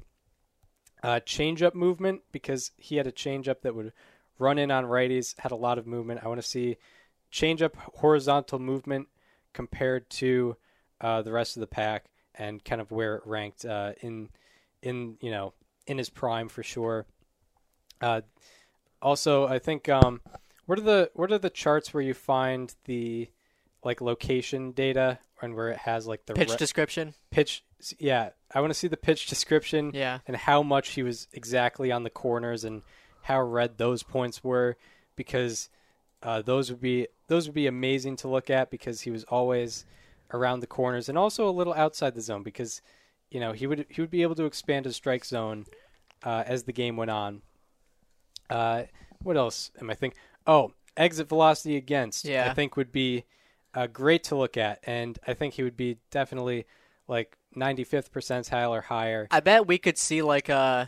[1.02, 3.92] uh, changeup movement because he had a changeup that would
[4.38, 6.22] run in on righties, had a lot of movement.
[6.24, 6.78] I want to see
[7.34, 9.08] changeup horizontal movement
[9.52, 10.58] compared to
[11.02, 12.06] uh, the rest of the pack
[12.36, 14.30] and kind of where it ranked uh, in
[14.84, 15.54] in you know
[15.88, 17.06] in his prime for sure.
[18.02, 18.22] Uh,
[19.02, 20.22] also, I think um,
[20.66, 23.30] what are the what are the charts where you find the
[23.84, 27.14] like location data and where it has like the Pitch re- description.
[27.32, 27.64] pitch?
[28.00, 30.20] Yeah, I want to see the pitch description Yeah.
[30.28, 32.82] and how much he was exactly on the corners and
[33.22, 34.78] how red those points were
[35.16, 35.70] because
[36.24, 39.86] uh, those would be those would be amazing to look at because he was always
[40.34, 42.82] around the corners and also a little outside the zone because
[43.30, 45.66] you know, he would he would be able to expand his strike zone
[46.24, 47.42] uh, as the game went on.
[48.50, 48.84] Uh,
[49.22, 50.20] what else am I thinking?
[50.46, 52.26] Oh, exit velocity against.
[52.26, 52.50] Yeah.
[52.50, 53.26] I think would be
[53.74, 56.66] uh, great to look at, and I think he would be definitely
[57.08, 59.28] like 95th percentile or higher.
[59.32, 60.86] I bet we could see like uh,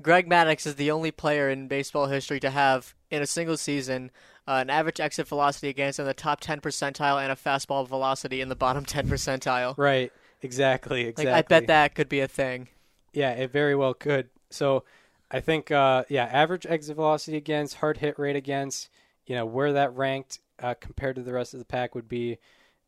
[0.00, 4.10] Greg Maddux is the only player in baseball history to have in a single season
[4.46, 8.40] uh, an average exit velocity against in the top 10 percentile and a fastball velocity
[8.40, 9.76] in the bottom 10 percentile.
[9.76, 10.12] Right.
[10.42, 11.04] Exactly.
[11.04, 11.32] Like Exactly.
[11.32, 12.68] I bet that could be a thing.
[13.12, 14.28] Yeah, it very well could.
[14.50, 14.84] So
[15.30, 18.88] I think, uh, yeah, average exit velocity against, hard hit rate against,
[19.26, 22.38] you know, where that ranked uh, compared to the rest of the pack would be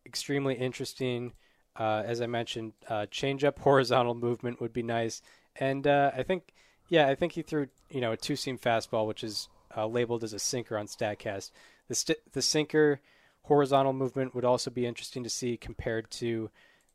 [0.07, 1.33] extremely interesting.
[1.77, 5.23] Uh, as I mentioned, uh, change up horizontal movement would be nice.
[5.57, 6.53] And uh, I think,
[6.89, 10.25] yeah, I think he threw, you know, a two seam fastball, which is uh, labeled
[10.25, 11.51] as a sinker on StatCast.
[11.89, 13.01] The, st- the sinker
[13.43, 16.51] horizontal movement would also be interesting to see compared to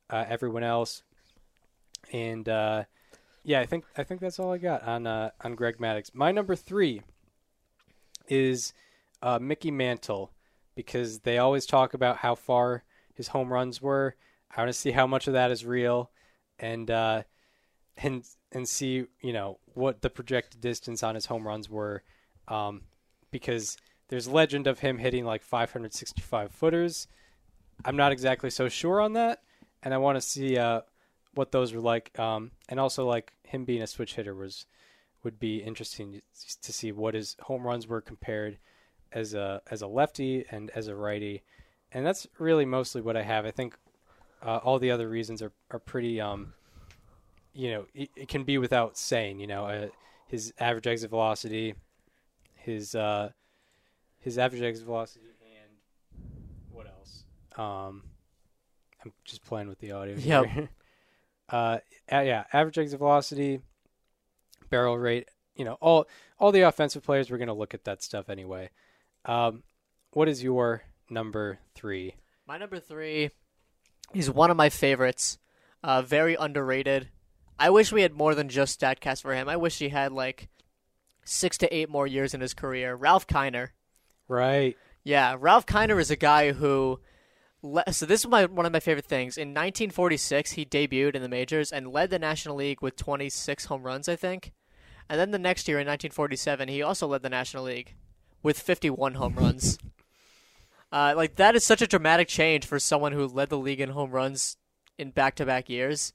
[0.10, 1.04] uh, everyone else.
[2.12, 2.84] And, uh,
[3.46, 6.14] yeah, I think I think that's all I got on uh, on Greg Maddux.
[6.16, 7.02] My number three
[8.28, 8.74] is
[9.22, 10.32] uh, Mickey Mantle
[10.76, 14.16] because they always talk about how far his home runs were.
[14.56, 16.10] I want to see how much of that is real,
[16.58, 17.24] and uh,
[17.98, 22.02] and and see you know what the projected distance on his home runs were,
[22.48, 22.82] um,
[23.30, 27.08] because there's legend of him hitting like 565 footers.
[27.84, 29.44] I'm not exactly so sure on that,
[29.86, 30.82] and I want to see uh,
[31.36, 34.66] what those were like, um, and also like him being a switch hitter was
[35.24, 36.22] would be interesting
[36.62, 38.58] to see what his home runs were compared
[39.12, 41.44] as a as a lefty and as a righty,
[41.92, 43.46] and that's really mostly what I have.
[43.46, 43.78] I think
[44.42, 46.54] uh, all the other reasons are are pretty, um,
[47.54, 49.40] you know, it, it can be without saying.
[49.40, 49.88] You know, uh,
[50.28, 51.76] his average exit velocity,
[52.56, 53.30] his uh,
[54.20, 55.26] his average exit velocity,
[55.62, 55.72] and
[56.72, 57.24] what else?
[57.56, 58.04] Um,
[59.06, 60.16] I'm just playing with the audio.
[60.18, 60.46] Yep.
[60.46, 60.70] Here.
[61.50, 61.78] uh,
[62.12, 63.62] yeah, average exit velocity,
[64.70, 65.30] barrel rate.
[65.56, 66.08] You know, all
[66.40, 67.30] all the offensive players.
[67.30, 68.72] We're going to look at that stuff anyway.
[69.24, 69.64] Um,
[70.12, 72.16] what is your number three?
[72.48, 73.32] My number three,
[74.14, 75.38] is one of my favorites.
[75.84, 77.10] Uh, very underrated.
[77.60, 79.48] I wish we had more than just Statcast for him.
[79.48, 80.50] I wish he had like
[81.24, 82.96] six to eight more years in his career.
[82.96, 83.70] Ralph Kiner.
[84.28, 84.78] Right.
[85.04, 87.00] Yeah, Ralph Kiner is a guy who.
[87.66, 89.38] Le- so this is my one of my favorite things.
[89.38, 93.84] In 1946, he debuted in the majors and led the National League with 26 home
[93.84, 94.54] runs, I think.
[95.10, 97.96] And then the next year, in 1947, he also led the National League
[98.44, 99.78] with 51 home runs.
[100.92, 103.90] Uh, like that is such a dramatic change for someone who led the league in
[103.90, 104.56] home runs
[104.98, 106.14] in back-to-back years.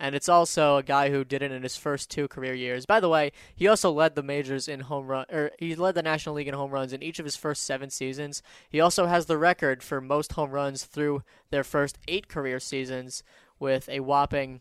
[0.00, 2.84] And it's also a guy who did it in his first two career years.
[2.84, 6.02] By the way, he also led the majors in home run, or he led the
[6.02, 8.42] National League in home runs in each of his first seven seasons.
[8.68, 13.22] He also has the record for most home runs through their first eight career seasons,
[13.60, 14.60] with a whopping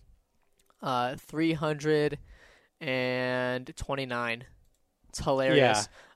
[0.84, 1.16] uh,
[2.80, 4.44] 329.
[5.10, 5.58] It's hilarious.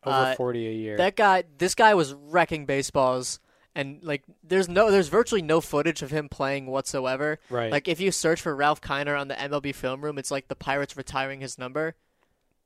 [0.06, 0.98] Yeah, Over Uh, 40 a year.
[0.98, 3.40] That guy, this guy was wrecking baseballs,
[3.78, 7.40] and like, there's no, there's virtually no footage of him playing whatsoever.
[7.52, 7.72] right.
[7.72, 10.56] Like, if you search for Ralph Kiner on the MLB film room, it's like the
[10.56, 11.96] Pirates retiring his number,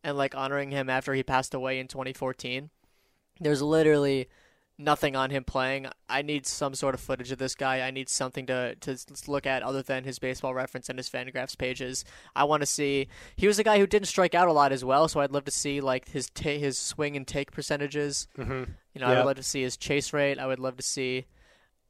[0.05, 2.69] and like honoring him after he passed away in 2014.
[3.41, 4.29] There's literally
[4.77, 5.87] nothing on him playing.
[6.09, 7.81] I need some sort of footage of this guy.
[7.81, 11.57] I need something to to look at other than his baseball reference and his Fangraphs
[11.57, 12.03] pages.
[12.35, 13.07] I want to see.
[13.35, 15.45] He was a guy who didn't strike out a lot as well, so I'd love
[15.45, 18.27] to see like his ta- his swing and take percentages.
[18.35, 20.39] hmm You know, I would love to see his chase rate.
[20.39, 21.25] I would love to see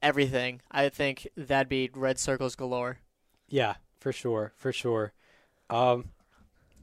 [0.02, 0.60] everything.
[0.70, 2.98] I think that'd be red circles galore.
[3.48, 5.12] Yeah, for sure, for sure.
[5.70, 6.10] Um,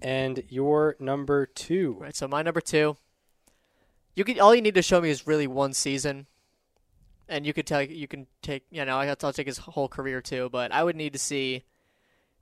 [0.01, 1.97] and your number two.
[1.99, 2.15] Right.
[2.15, 2.97] So my number two.
[4.15, 6.28] You could all you need to show me is really one season,
[7.28, 10.22] and you could tell you can take you know I'll, I'll take his whole career
[10.22, 11.63] too, but I would need to see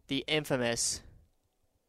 [0.07, 1.01] the infamous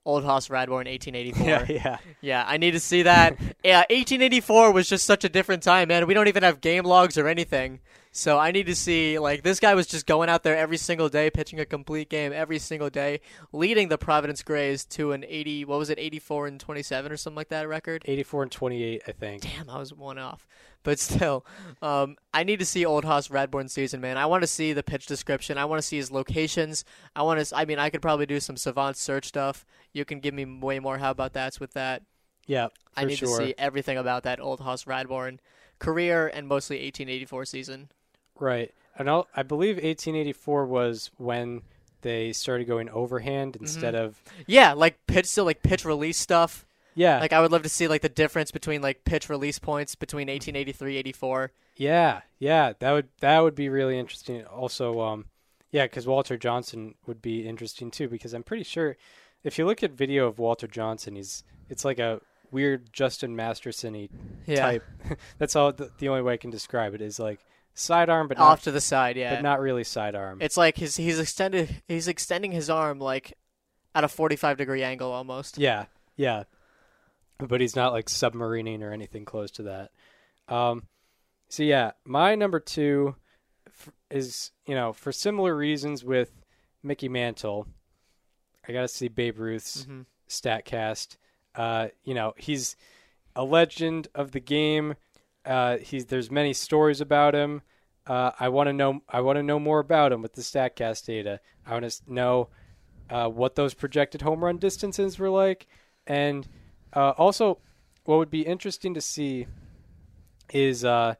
[0.04, 1.44] Old Hoss Radbourn 1884.
[1.46, 1.98] Yeah, yeah.
[2.20, 3.38] Yeah, I need to see that.
[3.64, 6.06] yeah, 1884 was just such a different time, man.
[6.06, 7.80] We don't even have game logs or anything.
[8.12, 11.08] So I need to see like this guy was just going out there every single
[11.08, 13.20] day, pitching a complete game every single day,
[13.52, 15.64] leading the Providence Grays to an 80.
[15.66, 18.02] What was it, 84 and 27 or something like that record?
[18.06, 19.42] 84 and 28, I think.
[19.42, 20.46] Damn, I was one off.
[20.82, 21.44] But still,
[21.82, 24.16] um, I need to see Old Hoss Radbourn season, man.
[24.16, 25.58] I want to see the pitch description.
[25.58, 26.84] I want to see his locations.
[27.14, 27.56] I want to.
[27.56, 29.66] I mean, I could probably do some savant search stuff.
[29.92, 32.02] You can give me way more how about that's with that.
[32.46, 33.38] Yeah, for I need sure.
[33.38, 35.38] to see everything about that old Hoss Radbourn
[35.78, 37.90] career and mostly 1884 season.
[38.40, 38.72] Right.
[38.98, 41.62] And I'll, I believe 1884 was when
[42.02, 43.64] they started going overhand Mm-hmm.
[43.64, 44.20] instead of.
[44.46, 46.64] Yeah, like pitch still like pitch release stuff.
[46.94, 47.20] Yeah.
[47.20, 50.28] Like I would love to see like the difference between like pitch release points between
[50.28, 51.52] 1883 84.
[51.76, 54.44] Yeah, yeah, that would that would be really interesting.
[54.46, 55.26] Also, um,
[55.70, 58.08] Yeah, because Walter Johnson would be interesting too.
[58.08, 58.96] Because I'm pretty sure
[59.44, 62.20] if you look at video of Walter Johnson, he's it's like a
[62.50, 64.08] weird Justin Masterson
[64.46, 64.60] Yeah.
[64.62, 64.84] type.
[65.38, 65.72] That's all.
[65.72, 67.38] The, the only way I can describe it is like
[67.78, 69.34] sidearm, but Off not, to the side, yeah.
[69.34, 70.38] but not really sidearm.
[70.40, 73.36] It's like his he's extended he's extending his arm like
[73.94, 75.58] at a 45 degree angle almost.
[75.58, 75.86] Yeah,
[76.16, 76.44] yeah.
[77.38, 79.90] But he's not like submarining or anything close to that.
[80.52, 80.84] Um,
[81.48, 83.14] so yeah, my number two
[83.66, 86.32] f- is you know for similar reasons with
[86.82, 87.66] Mickey Mantle.
[88.68, 90.04] I got to see Babe Ruth's Mhm.
[90.28, 91.16] Statcast.
[91.54, 92.76] Uh, you know he's
[93.36, 94.94] a legend of the game.
[95.44, 97.62] Uh, he's there's many stories about him.
[98.06, 99.02] Uh, I want to know.
[99.08, 101.40] I want to know more about him with the Statcast data.
[101.66, 102.48] I want to know
[103.10, 105.66] uh, what those projected home run distances were like,
[106.06, 106.46] and
[106.92, 107.58] uh, also
[108.04, 109.46] what would be interesting to see
[110.52, 111.14] is uh,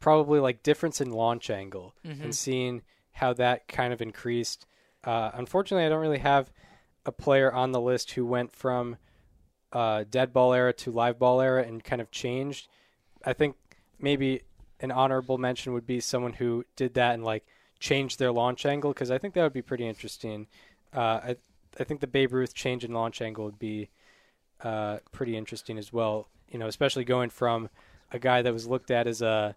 [0.00, 2.82] probably like difference in launch angle and seeing
[3.12, 4.66] how that kind of increased.
[5.02, 6.52] Uh, unfortunately, I don't really have
[7.06, 8.98] a player on the list who went from
[9.72, 12.68] uh, dead ball era to live ball era and kind of changed.
[13.24, 13.56] I think
[13.98, 14.42] maybe
[14.80, 17.46] an honorable mention would be someone who did that and like
[17.78, 20.46] changed their launch angle because I think that would be pretty interesting.
[20.94, 21.36] Uh, I
[21.78, 23.90] I think the Babe Ruth change in launch angle would be
[24.62, 26.28] uh, pretty interesting as well.
[26.48, 27.70] You know, especially going from
[28.10, 29.56] a guy that was looked at as a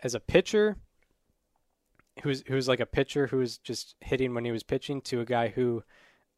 [0.00, 0.76] as a pitcher
[2.22, 5.24] who's who's like a pitcher who was just hitting when he was pitching to a
[5.24, 5.82] guy who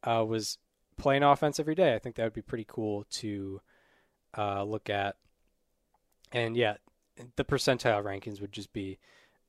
[0.04, 0.58] uh, was
[0.96, 1.94] playing offense every day.
[1.94, 3.60] I think that would be pretty cool to
[4.36, 5.16] uh, look at.
[6.32, 6.76] And yeah,
[7.36, 8.98] the percentile rankings would just be,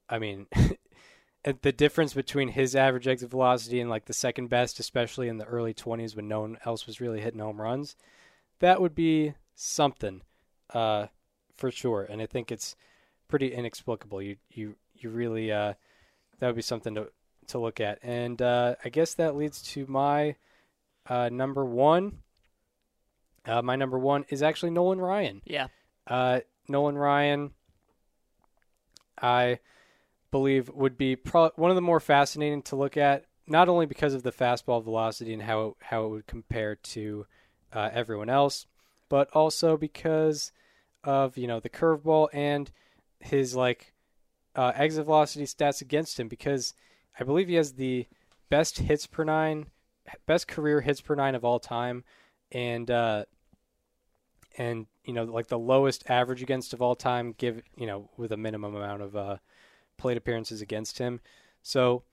[0.09, 0.47] I mean,
[1.61, 5.45] the difference between his average exit velocity and like the second best, especially in the
[5.45, 7.95] early 20s when no one else was really hitting home runs,
[8.59, 10.21] that would be something
[10.73, 11.07] uh,
[11.55, 12.03] for sure.
[12.03, 12.75] And I think it's
[13.27, 14.21] pretty inexplicable.
[14.21, 15.73] You you you really uh,
[16.39, 17.07] that would be something to
[17.47, 17.99] to look at.
[18.03, 20.35] And uh, I guess that leads to my
[21.07, 22.19] uh, number one.
[23.45, 25.41] Uh, my number one is actually Nolan Ryan.
[26.07, 26.37] Yeah.
[26.71, 27.51] Nolan Ryan,
[29.21, 29.59] I
[30.31, 34.13] believe, would be pro- one of the more fascinating to look at, not only because
[34.13, 37.25] of the fastball velocity and how it, how it would compare to
[37.73, 38.65] uh, everyone else,
[39.09, 40.51] but also because
[41.03, 42.71] of you know the curveball and
[43.19, 43.93] his like
[44.55, 46.27] uh, exit velocity stats against him.
[46.27, 46.73] Because
[47.19, 48.07] I believe he has the
[48.49, 49.67] best hits per nine,
[50.25, 52.03] best career hits per nine of all time,
[52.51, 53.25] and uh,
[54.57, 58.31] and you know like the lowest average against of all time give you know with
[58.31, 59.37] a minimum amount of uh,
[59.97, 61.21] plate appearances against him.
[61.61, 62.03] So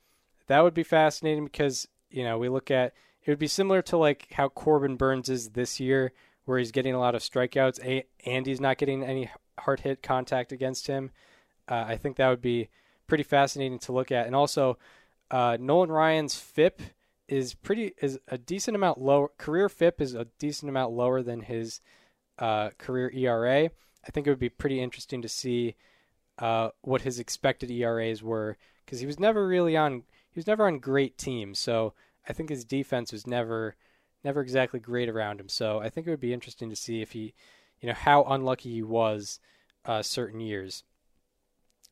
[0.47, 2.93] that would be fascinating because you know we look at
[3.25, 6.13] it would be similar to like how Corbin Burnes is this year
[6.45, 10.51] where he's getting a lot of strikeouts and he's not getting any hard hit contact
[10.51, 11.11] against him.
[11.69, 12.71] Uh, I think that would be
[13.07, 14.27] pretty fascinating to look at.
[14.27, 14.79] And also
[15.31, 16.81] uh, Nolan Ryan's FIP
[17.29, 21.43] is pretty is a decent amount lower career FIP is a decent amount lower than
[21.43, 21.83] his
[22.39, 23.71] uh, career ERA.
[24.07, 25.75] I think it would be pretty interesting to see
[26.39, 30.67] uh, what his expected ERAs were because he was never really on he was never
[30.67, 31.59] on great teams.
[31.59, 31.95] So
[32.29, 33.77] I think his defense was never
[34.25, 35.49] never exactly great around him.
[35.49, 37.35] So I think it would be interesting to see if he,
[37.81, 39.41] you know, how unlucky he was
[39.85, 40.85] uh, certain years.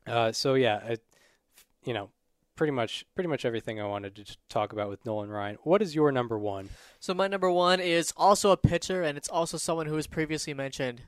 [0.06, 0.98] Uh, so yeah, I,
[1.84, 2.10] you know,
[2.56, 5.58] pretty much pretty much everything I wanted to talk about with Nolan Ryan.
[5.62, 6.70] What is your number one?
[6.98, 10.54] So my number one is also a pitcher, and it's also someone who was previously
[10.54, 11.02] mentioned.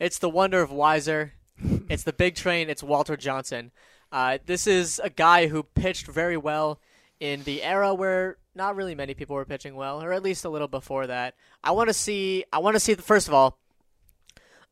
[0.00, 1.32] It's the wonder of Weiser.
[1.88, 2.68] it's the big train.
[2.68, 3.70] It's Walter Johnson.
[4.10, 6.80] Uh, this is a guy who pitched very well
[7.20, 10.48] in the era where not really many people were pitching well, or at least a
[10.48, 11.34] little before that.
[11.62, 12.44] I want to see.
[12.52, 12.94] I want to see.
[12.94, 13.58] The, first of all,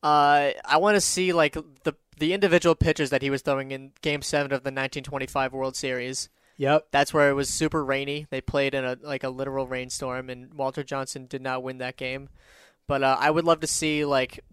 [0.03, 3.91] uh, I want to see like the the individual pitches that he was throwing in
[4.01, 6.29] Game Seven of the 1925 World Series.
[6.57, 6.87] Yep.
[6.91, 8.27] That's where it was super rainy.
[8.29, 11.97] They played in a like a literal rainstorm, and Walter Johnson did not win that
[11.97, 12.29] game.
[12.87, 14.43] But uh, I would love to see like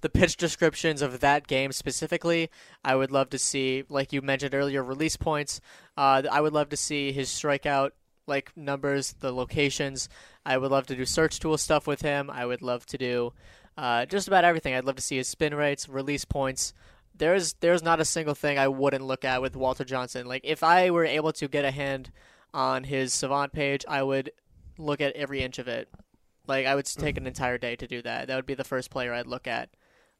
[0.00, 2.50] the pitch descriptions of that game specifically.
[2.84, 5.60] I would love to see, like you mentioned earlier, release points.
[5.96, 7.90] Uh, I would love to see his strikeout
[8.26, 10.08] like numbers, the locations.
[10.44, 12.30] I would love to do search tool stuff with him.
[12.30, 13.32] I would love to do
[13.78, 14.74] uh, just about everything.
[14.74, 16.74] I'd love to see his spin rates, release points.
[17.16, 20.26] There's there's not a single thing I wouldn't look at with Walter Johnson.
[20.26, 22.10] Like if I were able to get a hand
[22.52, 24.32] on his Savant page, I would
[24.78, 25.88] look at every inch of it.
[26.48, 28.26] Like I would take an entire day to do that.
[28.26, 29.70] That would be the first player I'd look at.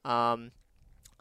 [0.05, 0.53] Um,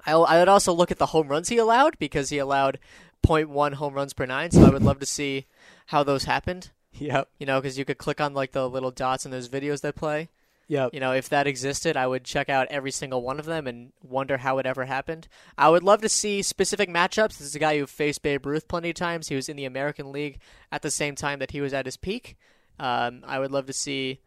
[0.05, 2.78] I I would also look at the home runs he allowed because he allowed
[3.26, 4.51] 0.1 home runs per nine.
[4.51, 5.47] So I would love to see
[5.88, 6.70] how those happened.
[6.99, 7.30] Yep.
[7.38, 9.93] You know, because you could click on like the little dots in those videos that
[9.93, 10.30] play.
[10.70, 10.93] Yep.
[10.93, 13.93] You know, if that existed, I would check out every single one of them and
[14.03, 15.28] wonder how it ever happened.
[15.57, 17.38] I would love to see specific matchups.
[17.38, 19.30] This is a guy who faced Babe Ruth plenty of times.
[19.30, 20.39] He was in the American League
[20.72, 22.36] at the same time that he was at his peak.
[22.80, 24.20] Um, I would love to see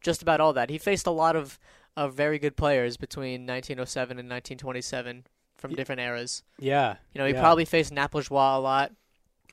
[0.00, 0.70] just about all that.
[0.70, 1.58] He faced a lot of,
[1.96, 5.26] of very good players between 1907 and 1927
[5.56, 6.44] from different eras.
[6.60, 6.94] Yeah.
[7.12, 7.40] You know, he yeah.
[7.40, 8.92] probably faced Nap Lajoie a lot.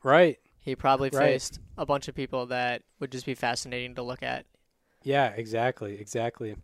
[0.04, 0.38] Right.
[0.60, 1.34] He probably Right.
[1.34, 4.46] faced a bunch of people that would just be fascinating to look at.
[5.06, 6.56] Yeah, exactly, exactly.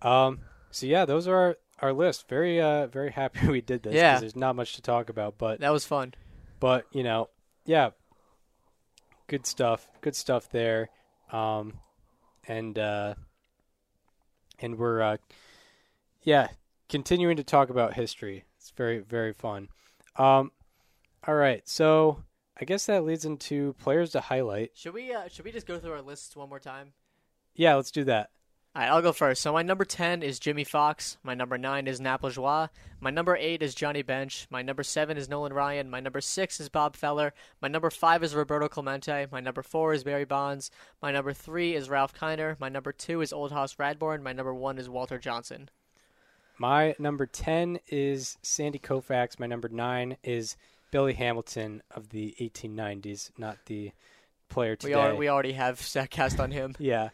[0.00, 0.40] Um,
[0.70, 2.26] so yeah, those are our, our list.
[2.28, 3.94] Very, uh, very happy we did this.
[3.94, 4.18] Yeah.
[4.18, 6.14] there's not much to talk about, but That was fun.
[6.58, 7.28] but you know,
[7.66, 7.90] yeah,
[9.28, 9.88] good stuff.
[10.00, 10.88] Good stuff there.
[11.30, 11.74] Um,
[12.48, 13.14] and uh,
[14.58, 15.16] and we're uh,
[16.22, 16.48] yeah,
[16.88, 18.44] continuing to talk about history.
[18.56, 19.68] It's very very fun.
[20.16, 20.50] Um,
[21.26, 22.22] all right, so
[22.60, 24.72] I guess that leads into players to highlight.
[24.74, 26.92] Should we uh, should we just go through our lists one more time?
[27.54, 28.30] Yeah, let's do that.
[28.74, 29.42] All right, I'll go first.
[29.42, 31.18] So my number 10 is Jimmie Foxx.
[31.22, 32.70] My number 9 is Nap Lajoie.
[33.00, 34.46] My number 8 is Johnny Bench.
[34.48, 35.90] My number 7 is Nolan Ryan.
[35.90, 37.34] My number 6 is Bob Feller.
[37.60, 39.26] My number 5 is Roberto Clemente.
[39.30, 40.70] My number 4 is Barry Bonds.
[41.02, 42.58] My number 3 is Ralph Kiner.
[42.58, 44.22] My number 2 is Old Hoss Radbourn.
[44.22, 45.68] My number 1 is Walter Johnson.
[46.56, 49.38] My number 10 is Sandy Koufax.
[49.38, 50.56] My number 9 is
[50.90, 53.92] Billy Hamilton of the 1890s, not the
[54.48, 54.94] player today.
[54.94, 56.74] We, are, we already have cast on him.
[56.78, 57.10] Yeah.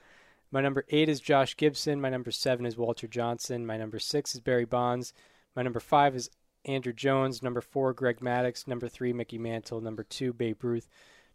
[0.51, 2.01] My number 8 is Josh Gibson.
[2.01, 3.67] My number 7 is Walter Johnson.
[3.67, 5.13] My number 6 is Barry Bonds.
[5.55, 6.31] My number 5 is
[6.67, 7.43] Andruw Jones.
[7.43, 8.67] Number 4, Greg Maddux.
[8.67, 9.81] Number 3, Mickey Mantle.
[9.81, 10.89] Number 2, Babe Ruth.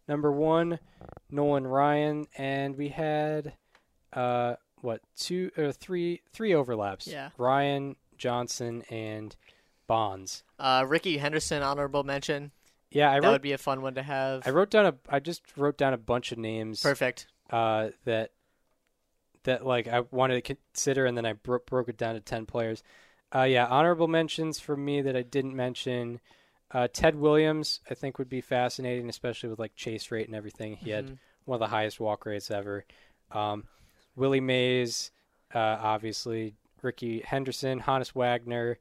[0.07, 0.79] Number 1,
[1.29, 2.25] Nolan Ryan.
[2.37, 3.53] And we had,
[4.13, 7.07] uh, what, two or three, three overlaps.
[7.07, 7.29] Yeah.
[7.37, 9.35] Ryan, Johnson, and
[9.87, 10.43] Bonds.
[10.59, 12.51] Uh, Rickey Henderson, honorable mention.
[12.91, 13.31] Yeah, I that wrote.
[13.33, 14.45] would be a fun one to have.
[14.47, 14.95] I wrote down a.
[15.09, 16.81] I just wrote down a bunch of names.
[16.81, 17.27] Perfect.
[17.49, 18.31] uh, that
[19.43, 22.45] that like I wanted to consider, and then I bro- broke it down to ten
[22.45, 22.83] players.
[23.35, 26.19] Uh, yeah, honorable mentions for me that I didn't mention.
[26.71, 30.75] Uh, Ted Williams, I think, would be fascinating, especially with like chase rate and everything.
[30.77, 31.17] He had Mhm.
[31.45, 32.85] one of the highest walk rates ever.
[33.31, 33.67] Um,
[34.15, 35.11] Willie Mays,
[35.53, 38.77] uh, obviously, Rickey Henderson, Honus Wagner,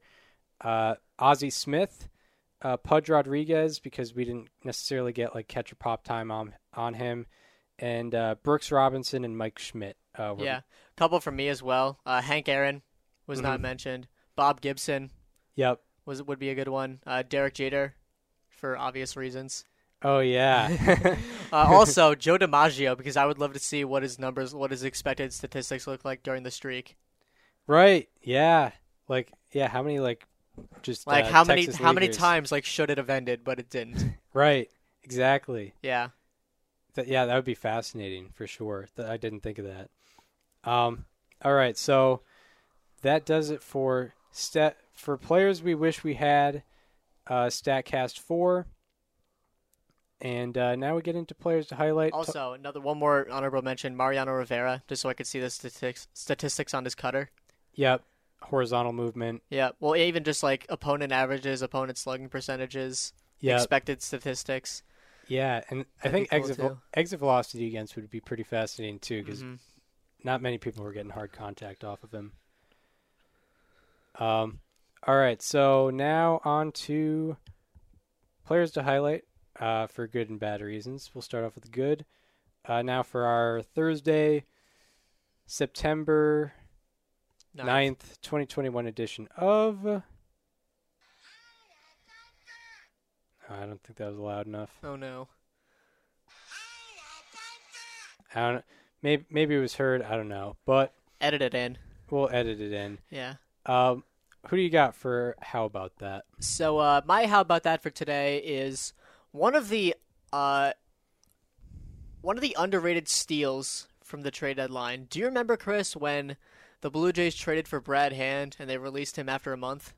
[0.61, 2.09] uh, Ozzie Smith,
[2.61, 7.27] uh, Pudge Rodriguez, because we didn't necessarily get like catcher pop time on on him,
[7.79, 9.97] and uh, Brooks Robinson and Mike Schmidt.
[10.17, 10.61] Uh, Yeah,
[10.95, 11.99] couple from me as well.
[12.05, 12.81] Uh, Hank Aaron
[13.27, 13.63] was not Mhm.
[13.63, 14.07] mentioned.
[14.35, 15.11] Bob Gibson
[15.55, 15.81] Yep.
[16.05, 16.99] was would be a good one.
[17.05, 17.95] Uh, Derek Jeter,
[18.49, 19.65] for obvious reasons.
[20.01, 21.17] Oh yeah.
[21.53, 24.83] Uh, also, Joe DiMaggio because I would love to see what his numbers, what his
[24.83, 26.97] expected statistics look like during the streak.
[27.67, 28.09] right.
[28.21, 28.71] Yeah.
[29.07, 29.67] Like yeah.
[29.67, 30.25] How many like
[30.81, 33.59] just Like uh, how many Texas how many times like should it have ended, but
[33.59, 34.15] it didn't.
[34.33, 34.71] Right.
[35.03, 35.73] Exactly.
[35.83, 36.09] yeah.
[36.95, 38.87] That, yeah, that would be fascinating for sure.
[38.95, 39.89] That I didn't think of that.
[40.63, 41.05] Um,
[41.43, 42.21] all right, so
[43.01, 46.63] that does it for stat for players we wish we had.
[47.25, 48.67] Uh, Statcast for,
[50.19, 52.11] and uh, now we get into players to highlight.
[52.11, 56.07] Also, another one more honorable mention: Mariano Rivera, just so I could see the statistics
[56.13, 57.29] statistics on his cutter.
[57.75, 58.03] yep,
[58.41, 59.41] horizontal movement.
[59.49, 64.83] Yeah, well, even just like opponent averages, opponent slugging percentages, Yeah, expected statistics.
[65.27, 66.77] yeah, and I That'd be think cool, exit too.
[66.93, 69.59] exit velocity against would be pretty fascinating too, because Mhm.
[70.23, 72.33] Not many people were getting hard contact off of him.
[74.19, 74.59] Um,
[75.05, 77.37] all right, so now on to
[78.45, 79.23] players to highlight
[79.59, 81.11] uh, for good and bad reasons.
[81.13, 82.05] We'll start off with good.
[82.65, 84.45] Uh, now for our Thursday,
[85.45, 86.53] September
[87.53, 88.17] Ninth.
[88.17, 89.85] 9th, 2021 edition of.
[93.49, 94.71] I don't think that was loud enough.
[94.83, 95.27] Oh no.
[98.33, 98.65] I don't.
[99.03, 100.01] Maybe maybe it was heard.
[100.01, 101.77] I don't know, but Edit it in.
[102.09, 102.97] we'll edit it in.
[103.11, 103.35] Yeah.
[103.65, 104.03] Um,
[104.47, 106.23] who do you got for how about that?
[106.39, 108.93] So uh, my how about that for today is
[109.31, 109.95] one of the
[110.31, 110.71] uh,
[112.21, 115.07] one of the underrated steals from the trade deadline.
[115.09, 116.37] Do you remember Chris when
[116.81, 119.93] the Blue Jays traded for Brad Hand and they released him after a month?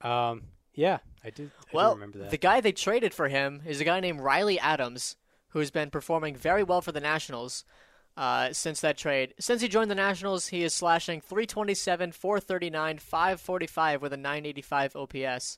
[0.00, 0.42] Um,
[0.74, 1.50] yeah, I did.
[1.60, 2.30] I do well, remember that.
[2.30, 5.16] the guy they traded for him is a guy named Riley Adams,
[5.48, 7.64] who's been performing very well for the Nationals
[8.20, 9.32] uh, since that trade.
[9.40, 15.56] Since he joined the Nationals, he is slashing 327, 439, 545 with a 985 OPS.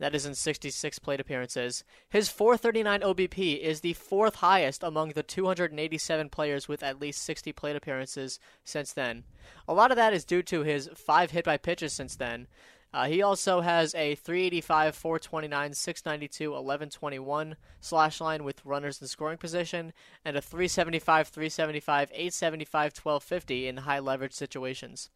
[0.00, 1.84] That is in 66 plate appearances.
[2.08, 7.52] His 439 OBP is the fourth highest among the 287 players with at least 60
[7.52, 9.22] plate appearances since then.
[9.68, 12.48] A lot of that is due to his five hit by pitches since then.
[12.92, 19.38] Uh, he also has a 385, 429, 692, 1121 slash line with runners in scoring
[19.38, 19.92] position,
[20.24, 25.08] and a 375, 375, 875, 1250 in high leverage situations.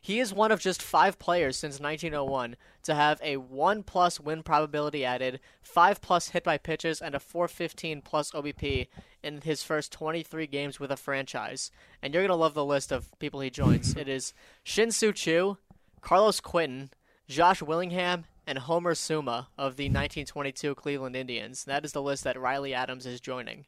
[0.00, 4.42] He is one of just five players since 1901 to have a 1 plus win
[4.42, 8.88] probability added, 5 plus hit by pitches, and a 415 plus OBP
[9.22, 11.70] in his first 23 games with a franchise.
[12.02, 13.94] And you're going to love the list of people he joins.
[13.96, 15.58] it is Shin Soo Choo,
[16.00, 16.90] Carlos Quentin,
[17.30, 21.64] Josh Willingham, and Homer Suma of the 1922 Cleveland Indians.
[21.64, 23.66] That is the list that Riley Adams is joining.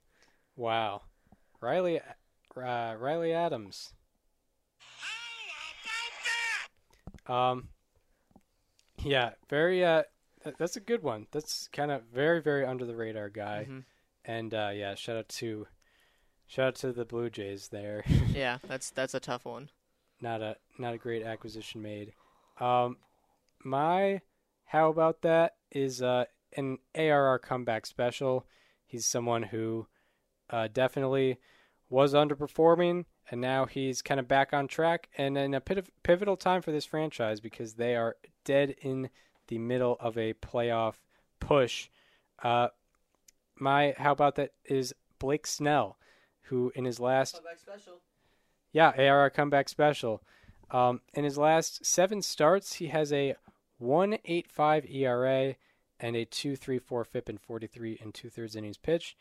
[0.56, 1.02] Wow,
[1.60, 3.94] Riley, uh, Riley Adams.
[7.28, 7.68] Um,
[8.98, 9.84] yeah, very.
[9.84, 10.02] Uh,
[10.42, 11.28] th- that's a good one.
[11.30, 13.66] That's kind of very, very under the radar guy.
[13.70, 13.84] Mhm.
[14.24, 15.68] And uh, yeah, shout out to,
[16.48, 18.04] shout out to the Blue Jays there.
[18.34, 19.70] yeah, that's that's a tough one.
[20.20, 22.12] not a not a great acquisition made.
[22.58, 22.96] Um,
[23.64, 24.20] my
[24.66, 26.24] how about that is uh,
[26.56, 28.46] an ARR comeback special.
[28.86, 29.86] He's someone who
[30.50, 31.38] uh, definitely
[31.88, 36.36] was underperforming, and now he's kind of back on track, and in a piv- pivotal
[36.36, 39.10] time for this franchise because they are dead in
[39.48, 40.94] the middle of a playoff
[41.40, 41.88] push.
[42.42, 42.68] Uh,
[43.58, 45.98] my how about that is Blake Snell,
[46.44, 47.40] who in his last
[48.72, 50.22] yeah, ARR comeback special.
[50.70, 53.36] Um, in his last seven starts, he has a
[53.82, 55.56] 1.85 ERA
[55.98, 59.16] and a 2.34 FIP in 43 and two thirds innings pitched.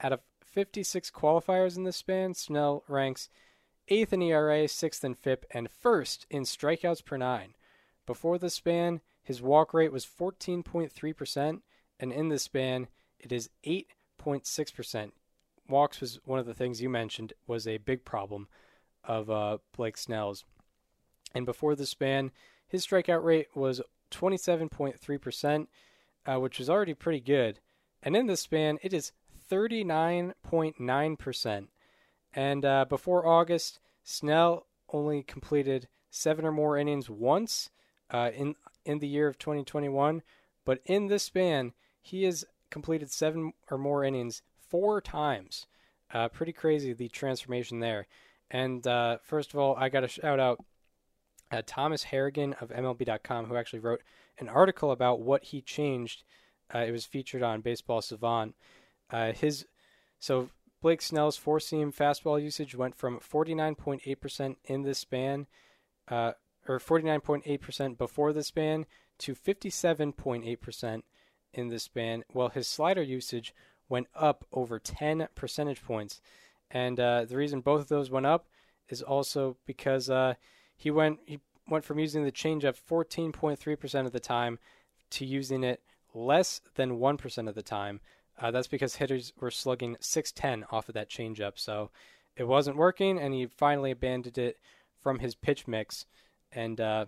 [0.00, 3.28] Out of 56 qualifiers in this span, Snell ranks
[3.88, 7.54] eighth in ERA, sixth in FIP, and first in strikeouts per nine.
[8.06, 11.60] Before the span, his walk rate was 14.3%,
[11.98, 12.88] and in this span,
[13.18, 15.10] it is 8.6%.
[15.68, 18.48] Walks was one of the things you mentioned was a big problem
[19.02, 20.44] of uh, Blake Snell's.
[21.34, 22.30] And before the span,
[22.68, 23.80] his strikeout rate was
[24.16, 25.66] 27.3%,
[26.26, 27.60] uh, which is already pretty good.
[28.02, 29.12] And in this span, it is
[29.50, 31.68] 39.9%.
[32.34, 37.70] And uh, before August, Snell only completed seven or more innings once
[38.10, 38.54] uh, in
[38.84, 40.22] in the year of 2021.
[40.64, 45.66] But in this span, he has completed seven or more innings four times.
[46.12, 48.06] Uh, pretty crazy the transformation there.
[48.50, 50.64] And uh, first of all, I got to shout out
[51.50, 54.02] uh, Thomas Harrigan of MLB.com, who actually wrote
[54.38, 56.24] an article about what he changed.
[56.74, 58.54] Uh, it was featured on Baseball Savant.
[59.10, 59.66] Uh, his
[60.18, 60.48] so
[60.82, 65.46] Blake Snell's four seam fastball usage went from 49.8% in this span,
[66.08, 66.32] uh,
[66.68, 68.86] or 49.8% before the span,
[69.18, 71.02] to 57.8%
[71.54, 73.54] in this span, while his slider usage
[73.88, 76.20] went up over 10 percentage points.
[76.70, 78.46] And uh, the reason both of those went up
[78.88, 80.34] is also because uh,
[80.76, 84.58] he went he went from using the changeup 14.3% of the time
[85.10, 85.80] to using it
[86.14, 88.00] less than 1% of the time.
[88.38, 91.52] Uh, that's because hitters were slugging 610 off of that changeup.
[91.56, 91.90] So
[92.36, 94.58] it wasn't working, and he finally abandoned it
[95.00, 96.06] from his pitch mix.
[96.52, 97.06] And uh,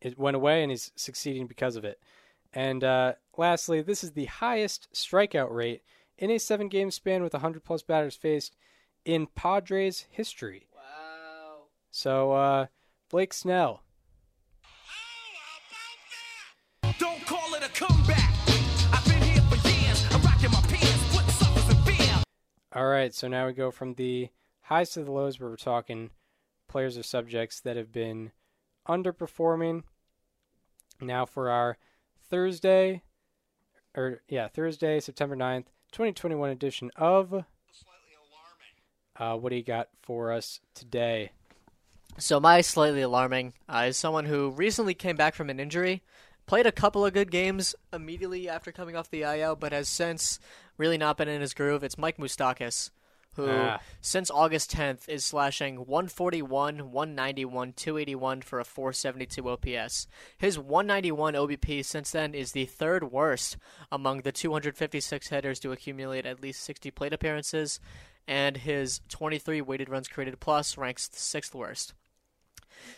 [0.00, 2.00] it went away, and he's succeeding because of it.
[2.52, 5.82] And uh, lastly, this is the highest strikeout rate
[6.18, 8.56] in a seven game span with 100 plus batters faced
[9.04, 10.66] in Padres history.
[11.90, 12.66] So, uh,
[13.10, 13.82] Blake Snell.
[16.98, 18.32] Don't call it a comeback.
[18.92, 20.06] I've been here for years.
[20.10, 22.22] I'm rocking my pants, putting suckers in fear.
[22.74, 24.28] All right, so now we go from the
[24.62, 26.10] highs to the lows where we're talking
[26.68, 28.30] players or subjects that have been
[28.88, 29.82] underperforming.
[31.00, 31.76] Now for our
[32.28, 33.02] Thursday,
[33.96, 37.44] or yeah, Thursday, September 9th, 2021 edition of.
[39.16, 41.32] Uh, what do you got for us today?
[42.18, 46.02] So my slightly alarming uh, is someone who recently came back from an injury,
[46.46, 50.38] played a couple of good games immediately after coming off the IL, but has since
[50.76, 51.82] really not been in his groove.
[51.82, 52.90] It's Mike Moustakas,
[53.36, 53.80] who Ah.
[54.02, 60.06] since August 10th is slashing 141, 191, 281 for a 472 OPS.
[60.36, 63.56] His 191 OBP since then is the third worst
[63.90, 67.80] among the 256 hitters to accumulate at least 60 plate appearances,
[68.26, 71.94] and his 23 weighted runs created plus ranks sixth worst.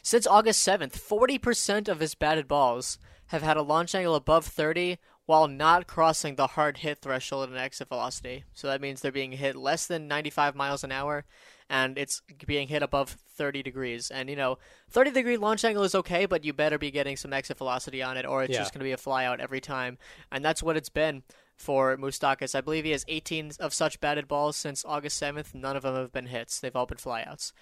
[0.02, 4.98] Since August 7th, 40% of his batted balls have had a launch angle above 30
[5.24, 8.44] while not crossing the hard hit threshold at an exit velocity.
[8.52, 11.24] So that means they're being hit less than 95 miles an hour
[11.70, 14.10] and it's being hit above 30 degrees.
[14.10, 14.58] And you know,
[14.90, 18.16] 30 degree launch angle is okay, but you better be getting some exit velocity on
[18.16, 18.58] it or it's Yeah.
[18.58, 19.96] just going to be a flyout every time.
[20.30, 21.22] And that's what it's been
[21.56, 22.56] for Moustakas.
[22.56, 25.54] I believe he has 18 of such batted balls since August 7th.
[25.54, 26.58] None of them have been hits.
[26.58, 27.52] They've all been flyouts.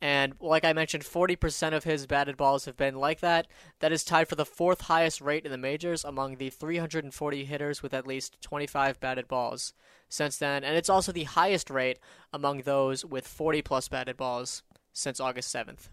[0.00, 3.46] And like I mentioned, 40% of his batted balls have been like that.
[3.80, 7.82] That is tied for the fourth highest rate in the majors among the 340 hitters
[7.82, 9.72] with at least 25 batted balls
[10.08, 10.62] since then.
[10.62, 11.98] And it's also the highest rate
[12.32, 15.88] among those with 40 plus batted balls since August 7th.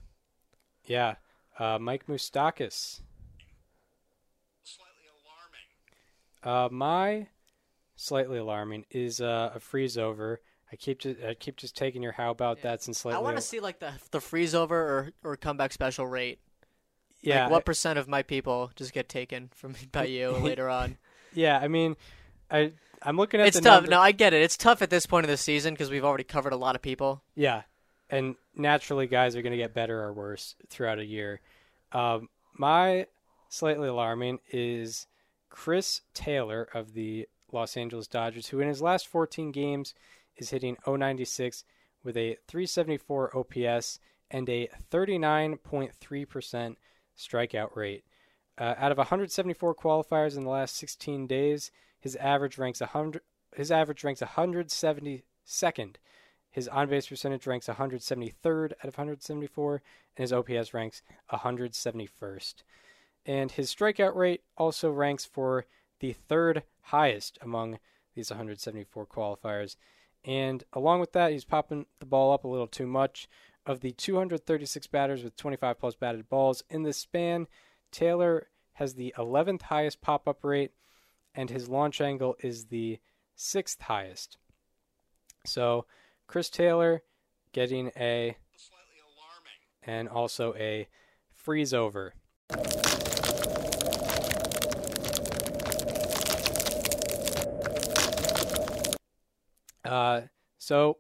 [0.84, 1.16] Yeah.
[1.58, 3.02] Uh, Mike Moustakas.
[4.64, 5.06] Slightly
[6.44, 6.66] alarming.
[6.66, 7.28] Uh, my
[7.96, 10.42] slightly alarming is uh, a freeze over.
[10.72, 13.18] I keep just I keep just taking your how about that's and slightly.
[13.20, 16.40] I want to see like the the freeze over or, or comeback special rate.
[17.22, 20.98] yeah, Like what percent of my people just get taken from by you later on?
[21.34, 21.60] yeah.
[21.60, 21.96] I mean,
[22.50, 23.82] I I'm looking at It's tough.
[23.84, 24.42] number- No, I get it.
[24.44, 26.82] It's tough at this point of the season because we've already covered a lot of
[26.82, 27.22] people.
[27.36, 27.64] Yeah,
[28.10, 31.42] and naturally, guys are going to get better or worse throughout a year.
[31.92, 33.08] Um, my
[33.50, 35.08] slightly alarming is
[35.50, 39.94] Chris Taylor of the Los Angeles Dodgers, who in his last 14 games
[40.42, 41.64] is hitting 096
[42.04, 46.76] with a 374 OPS and a 39.3%
[47.18, 48.04] strikeout rate.
[48.58, 53.22] Uh, out of 174 qualifiers in the last 16 days, his average ranks 100.
[53.56, 55.96] His average ranks 172nd.
[56.50, 59.82] His on base percentage ranks 173rd out of 174,
[60.18, 62.56] and his OPS ranks 171st.
[63.26, 65.66] And his strikeout rate also ranks for
[66.00, 67.80] the third highest among
[68.16, 69.76] these 174 qualifiers.
[70.24, 73.28] And along with that, he's popping the ball up a little too much.
[73.66, 77.48] Of the 236 batters with 25 plus batted balls in this span,
[77.92, 80.72] Taylor has the 11th highest pop up rate,
[81.36, 83.00] and his launch angle is the
[83.36, 84.38] sixth highest.
[85.46, 85.86] So,
[86.26, 87.04] Chris Taylor
[87.52, 89.60] getting a Slightly alarming.
[89.84, 90.88] and also a
[91.36, 92.14] freeze over.
[99.84, 100.22] Uh,
[100.58, 100.98] so,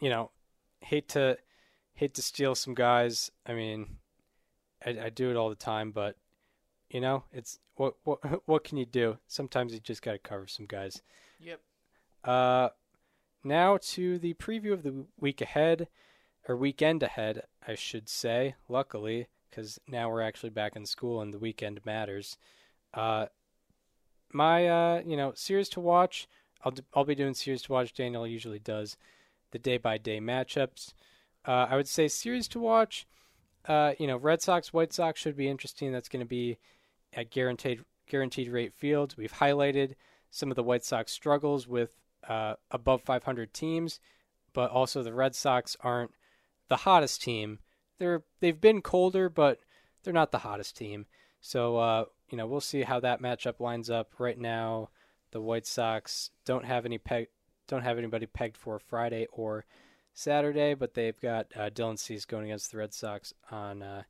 [0.00, 0.30] you know,
[0.80, 1.38] hate to
[1.94, 3.30] hate to steal some guys.
[3.46, 3.98] I mean,
[4.84, 6.16] I, I do it all the time, but
[6.88, 9.18] you know, it's what what what can you do?
[9.26, 11.02] Sometimes you just got to cover some guys.
[11.40, 11.60] Yep.
[12.24, 12.68] Uh,
[13.44, 15.88] now to the preview of the week ahead,
[16.48, 18.54] or weekend ahead, I should say.
[18.68, 22.36] Luckily, because now we're actually back in school and the weekend matters.
[22.92, 23.26] Uh,
[24.32, 26.28] my uh, you know, series to watch.
[26.64, 27.94] I'll I'll be doing series to watch.
[27.94, 28.96] Daniel usually does
[29.50, 30.92] the day by day matchups.
[31.46, 33.06] Uh, I would say series to watch.
[33.66, 35.92] Uh, you know, Red Sox, White Sox should be interesting.
[35.92, 36.58] That's going to be
[37.12, 39.16] at guaranteed guaranteed rate fields.
[39.16, 39.94] We've highlighted
[40.30, 41.90] some of the White Sox struggles with
[42.28, 44.00] uh, above 500 teams,
[44.52, 46.12] but also the Red Sox aren't
[46.68, 47.58] the hottest team.
[47.98, 49.60] They're they've been colder, but
[50.02, 51.06] they're not the hottest team.
[51.40, 54.14] So uh, you know we'll see how that matchup lines up.
[54.18, 54.90] Right now,
[55.32, 57.28] the White Sox don't have any peg
[57.66, 59.64] don't have anybody pegged for Friday or
[60.12, 64.02] Saturday, but they've got uh, Dylan Cease going against the Red Sox on uh,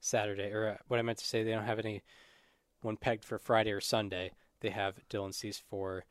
[0.00, 0.52] Saturday.
[0.52, 2.02] Or uh, what I meant to say, they don't have any
[2.82, 4.30] one pegged for Friday or Sunday.
[4.60, 6.04] They have Dylan Cease for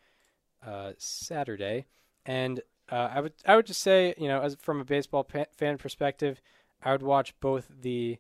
[0.66, 1.86] uh, Saturday,
[2.26, 5.46] and uh, I would I would just say you know as from a baseball pa-
[5.56, 6.42] fan perspective,
[6.84, 8.18] I would watch both the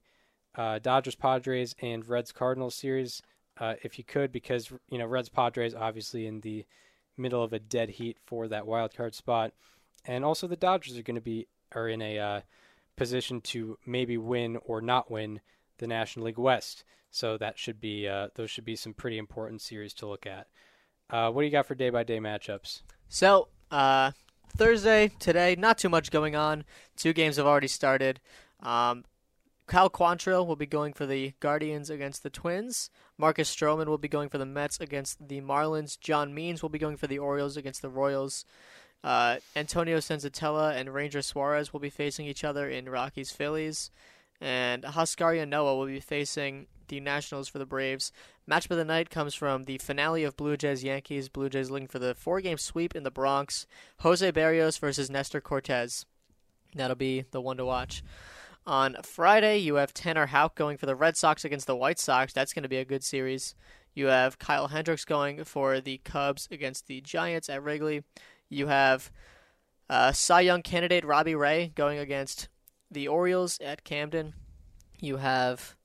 [0.56, 3.22] uh, Dodgers Padres and Reds Cardinals series
[3.60, 6.66] uh, if you could because you know Reds Padres obviously in the
[7.18, 9.53] middle of a dead heat for that wild card spot,
[10.05, 12.41] and also the Dodgers are going to be are in a uh,
[12.95, 15.41] position to maybe win or not win
[15.78, 16.84] the National League West.
[17.12, 20.47] So that should be uh, those should be some pretty important series to look at.
[21.10, 22.82] Uh, what do you got for day by day matchups?
[23.07, 24.12] So, uh,
[24.55, 26.66] Thursday, today, not too much going on.
[26.95, 28.20] Two games have already started.
[28.62, 29.05] Um,
[29.70, 32.89] Kyle Quantrill will be going for the Guardians against the Twins.
[33.20, 35.99] Marcus Stroman will be going for the Mets against the Marlins.
[35.99, 38.45] John Means will be going for the Orioles against the Royals.
[39.03, 43.91] Uh, Antonio Senzatela and Ranger Suarez will be facing each other in Rockies Phillies.
[44.41, 48.11] And Huascar Ynoa will be facing the Nationals for the Braves.
[48.49, 51.30] Matchup of the night comes from the finale of Blue Jays Yankees.
[51.30, 53.67] Blue Jays looking for the four game sweep in the Bronx.
[53.99, 56.05] Jose Berrios versus Nestor Cortes.
[56.74, 58.01] That'll be the one to watch.
[58.66, 62.34] On Friday, you have Tanner Houck going for the Red Sox against the White Sox.
[62.34, 63.55] That's going to be a good series.
[63.93, 68.03] You have Kyle Hendricks going for the Cubs against the Giants at Wrigley.
[68.47, 69.12] You have
[69.89, 72.47] uh, Cy Young candidate Robbie Ray going against
[72.91, 74.34] the Orioles at Camden.
[74.99, 75.76] You have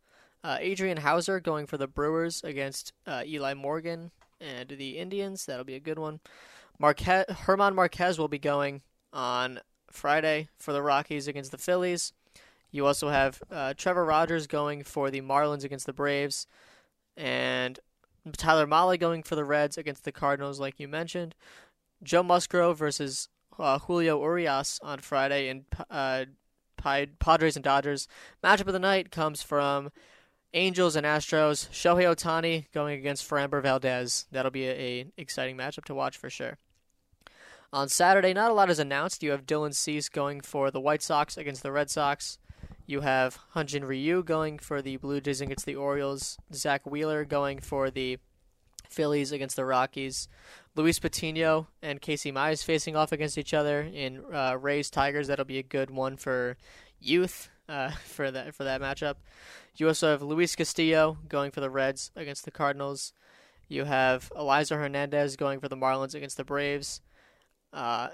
[0.43, 4.11] uh, Adrian Houser going for the Brewers against uh, Eli Morgan
[4.41, 5.47] and the Indians.
[5.47, 6.21] That'll be a good one.
[6.79, 9.61] Marquez, German Marquez will be going on
[9.91, 12.13] Friday for the Rockies against the Phillies.
[12.75, 16.49] You also have uh, Trevor Rogers going for the Marlins against the Braves,
[17.17, 17.79] and
[18.37, 21.37] Tyler Mahle going for the Reds against the Cardinals, like you mentioned.
[22.03, 23.29] Joe Musgrove versus
[23.61, 26.25] uh, Julio Urias on Friday, and uh,
[26.77, 28.09] Padres and Dodgers.
[28.43, 29.93] Matchup of the night comes from
[30.53, 31.69] Angels and Astros.
[31.71, 34.27] Shohei Ohtani going against Framber Valdez.
[34.33, 36.59] That'll be a, a exciting matchup to watch for sure.
[37.73, 39.23] On Saturday, not a lot is announced.
[39.23, 42.37] You have Dylan Cease going for the White Sox against the Red Sox.
[42.87, 46.39] You have Hyun-Jin Ryu going for the Blue Jays against the Orioles.
[46.53, 48.19] Zack Wheeler going for the
[48.89, 50.29] Phillies against the Rockies.
[50.77, 55.29] Luis Patino and Casey Mize facing off against each other in uh, Rays Tigers.
[55.29, 56.57] That'll be a good one for
[57.01, 59.17] youth uh, for that for that matchup.
[59.77, 63.13] You also have Luis Castillo going for the Reds against the Cardinals.
[63.69, 67.01] You have Elieser Hernandez going for the Marlins against the Braves.
[67.73, 68.11] Uh,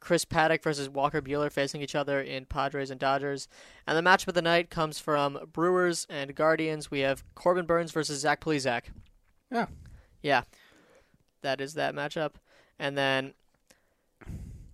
[0.00, 3.48] Chris Paddack versus Walker Buehler facing each other in Padres and Dodgers.
[3.86, 6.90] And the matchup of the night comes from Brewers and Guardians.
[6.90, 8.84] We have Corbin Burnes versus Zach Plesac.
[9.52, 9.66] Yeah.
[10.22, 10.42] Yeah.
[11.42, 12.32] That is that matchup.
[12.78, 13.34] And then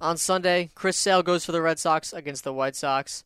[0.00, 3.24] on Sunday, Chris Sale goes for the Red Sox against the White Sox.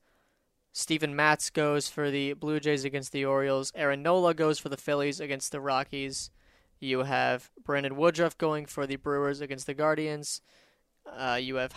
[0.72, 3.72] Steven Matz goes for the Blue Jays against the Orioles.
[3.74, 6.30] Aaron Nola goes for the Phillies against the Rockies.
[6.78, 10.40] You have Brandon Woodruff going for the Brewers against the Guardians.
[11.16, 11.72] Uh, you have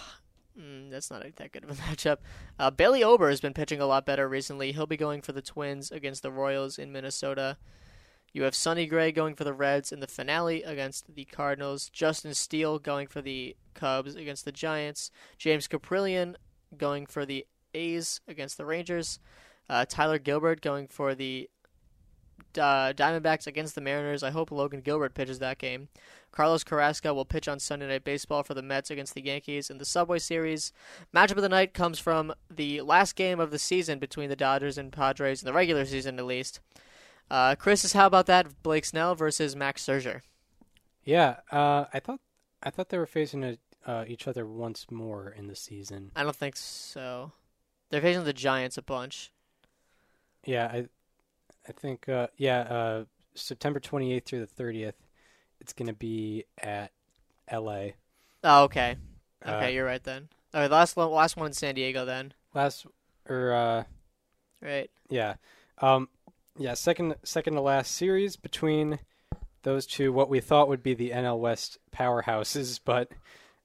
[0.60, 2.18] mm, that's not that good of a matchup.
[2.60, 4.72] Uh, Bailey Ober has been pitching a lot better recently.
[4.72, 7.58] He'll be going for the Twins against the Royals in Minnesota.
[8.34, 11.90] You have Sonny Gray going for the Reds in the finale against the Cardinals.
[11.90, 15.12] Justin Steele going for the Cubs against the Giants.
[15.38, 16.36] James Kaprielian
[16.76, 19.20] going for the A's against the Rangers.
[19.70, 21.48] Uh, Tyler Gilbert going for the
[22.58, 24.24] uh, Diamondbacks against the Mariners.
[24.24, 25.90] I hope Logan Gilbert pitches that game.
[26.34, 29.78] Carlos Carrasco will pitch on Sunday Night Baseball for the Mets against the Yankees in
[29.78, 30.74] the Subway Series.
[31.16, 34.78] Matchup of the night comes from the last game of the season between the Dodgers
[34.78, 36.60] and Padres, in the regular season at least.
[37.30, 38.64] Uh, Chris, is how about that?
[38.64, 40.22] Blake Snell versus Max Scherzer.
[41.06, 42.20] Yeah, uh, I thought
[42.64, 46.12] I thought they were facing a, uh, each other once more in the season.
[46.16, 47.32] I don't think so.
[47.90, 49.32] They're facing the Giants a bunch.
[50.46, 50.86] Yeah, I
[51.68, 53.06] I think uh, yeah, uh,
[53.36, 54.94] September 28th through the 30th.
[55.64, 56.92] It's going to be at
[57.48, 57.96] L.A.
[58.44, 58.98] Oh, okay.
[59.46, 60.28] Okay, Uh, you're right then.
[60.54, 62.34] All right, last one, last one in San Diego then.
[62.54, 62.86] Last
[63.28, 63.84] or uh,
[64.62, 64.92] Right.
[65.10, 65.36] yeah,
[65.80, 66.10] um,
[66.58, 69.00] yeah, second second to last series between
[69.64, 70.14] those two.
[70.14, 73.10] What we thought would be the NL West powerhouses, but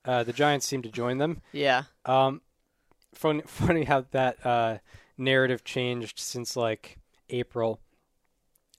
[0.04, 1.42] uh, the Giants seem to join them.
[1.52, 1.82] Yeah.
[2.06, 2.40] Um,
[3.12, 4.78] funny, funny how that uh,
[5.18, 7.80] narrative changed since like April.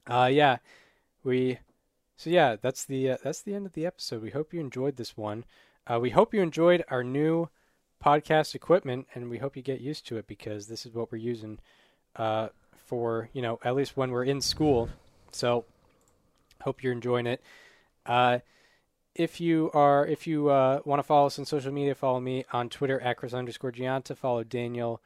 [0.08, 0.58] Uh, yeah,
[1.24, 1.60] we.
[2.20, 4.22] So yeah, that's the uh, that's the end of the episode.
[4.22, 5.46] We hope you enjoyed this one.
[5.88, 7.48] Uh, we hope you enjoyed our new
[8.04, 11.18] podcast equipment, and we hope you get used to it because this is what we're
[11.18, 11.60] using
[12.18, 14.90] uh, for you know at least when we're in school.
[15.32, 15.64] So
[16.60, 17.42] hope you're enjoying it.
[18.06, 18.40] Uh,
[19.16, 22.44] if you are if you uh, want to follow us on social media, follow me
[22.52, 24.14] on Twitter at Chris underscore Gianta.
[24.14, 25.02] Follow Daniel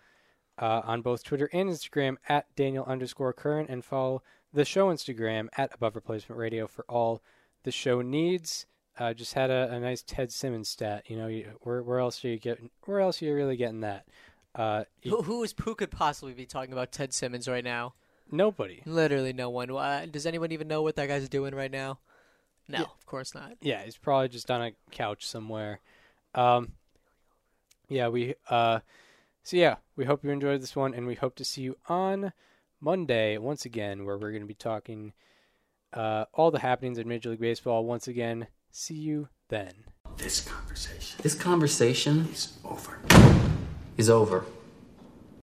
[0.58, 4.24] uh, on both Twitter and Instagram at Daniel underscore Current, and follow
[4.54, 7.22] the show Instagram at Above Replacement Radio for all
[7.64, 8.66] the show needs.
[9.00, 11.06] Uh, just had a, a nice Ted Simmons stat.
[11.08, 12.70] You know, you, where where else are you getting?
[12.86, 14.06] Where else are you really getting that?
[14.56, 17.94] Uh, you- Who, who is who could possibly be talking about Ted Simmons right now?
[18.32, 18.82] nobody.
[18.86, 19.70] Literally no one.
[19.70, 22.00] Uh, does anyone even know what that guy's doing right now?
[22.68, 22.86] No, Yeah.
[22.86, 23.54] of course not.
[23.62, 25.82] Yeah, he's probably just on a couch somewhere.
[26.34, 26.72] Um,
[27.90, 28.36] yeah, we.
[28.50, 28.80] Uh,
[29.44, 32.32] so yeah, we hope you enjoyed this one, and we hope to see you on
[32.84, 35.14] Monday once again, where we're going to be talking
[35.94, 37.86] uh, all the happenings in Major League Baseball.
[37.86, 39.72] Once again, see you then.
[40.18, 43.00] This conversation This conversation is over.
[43.98, 44.44] is over.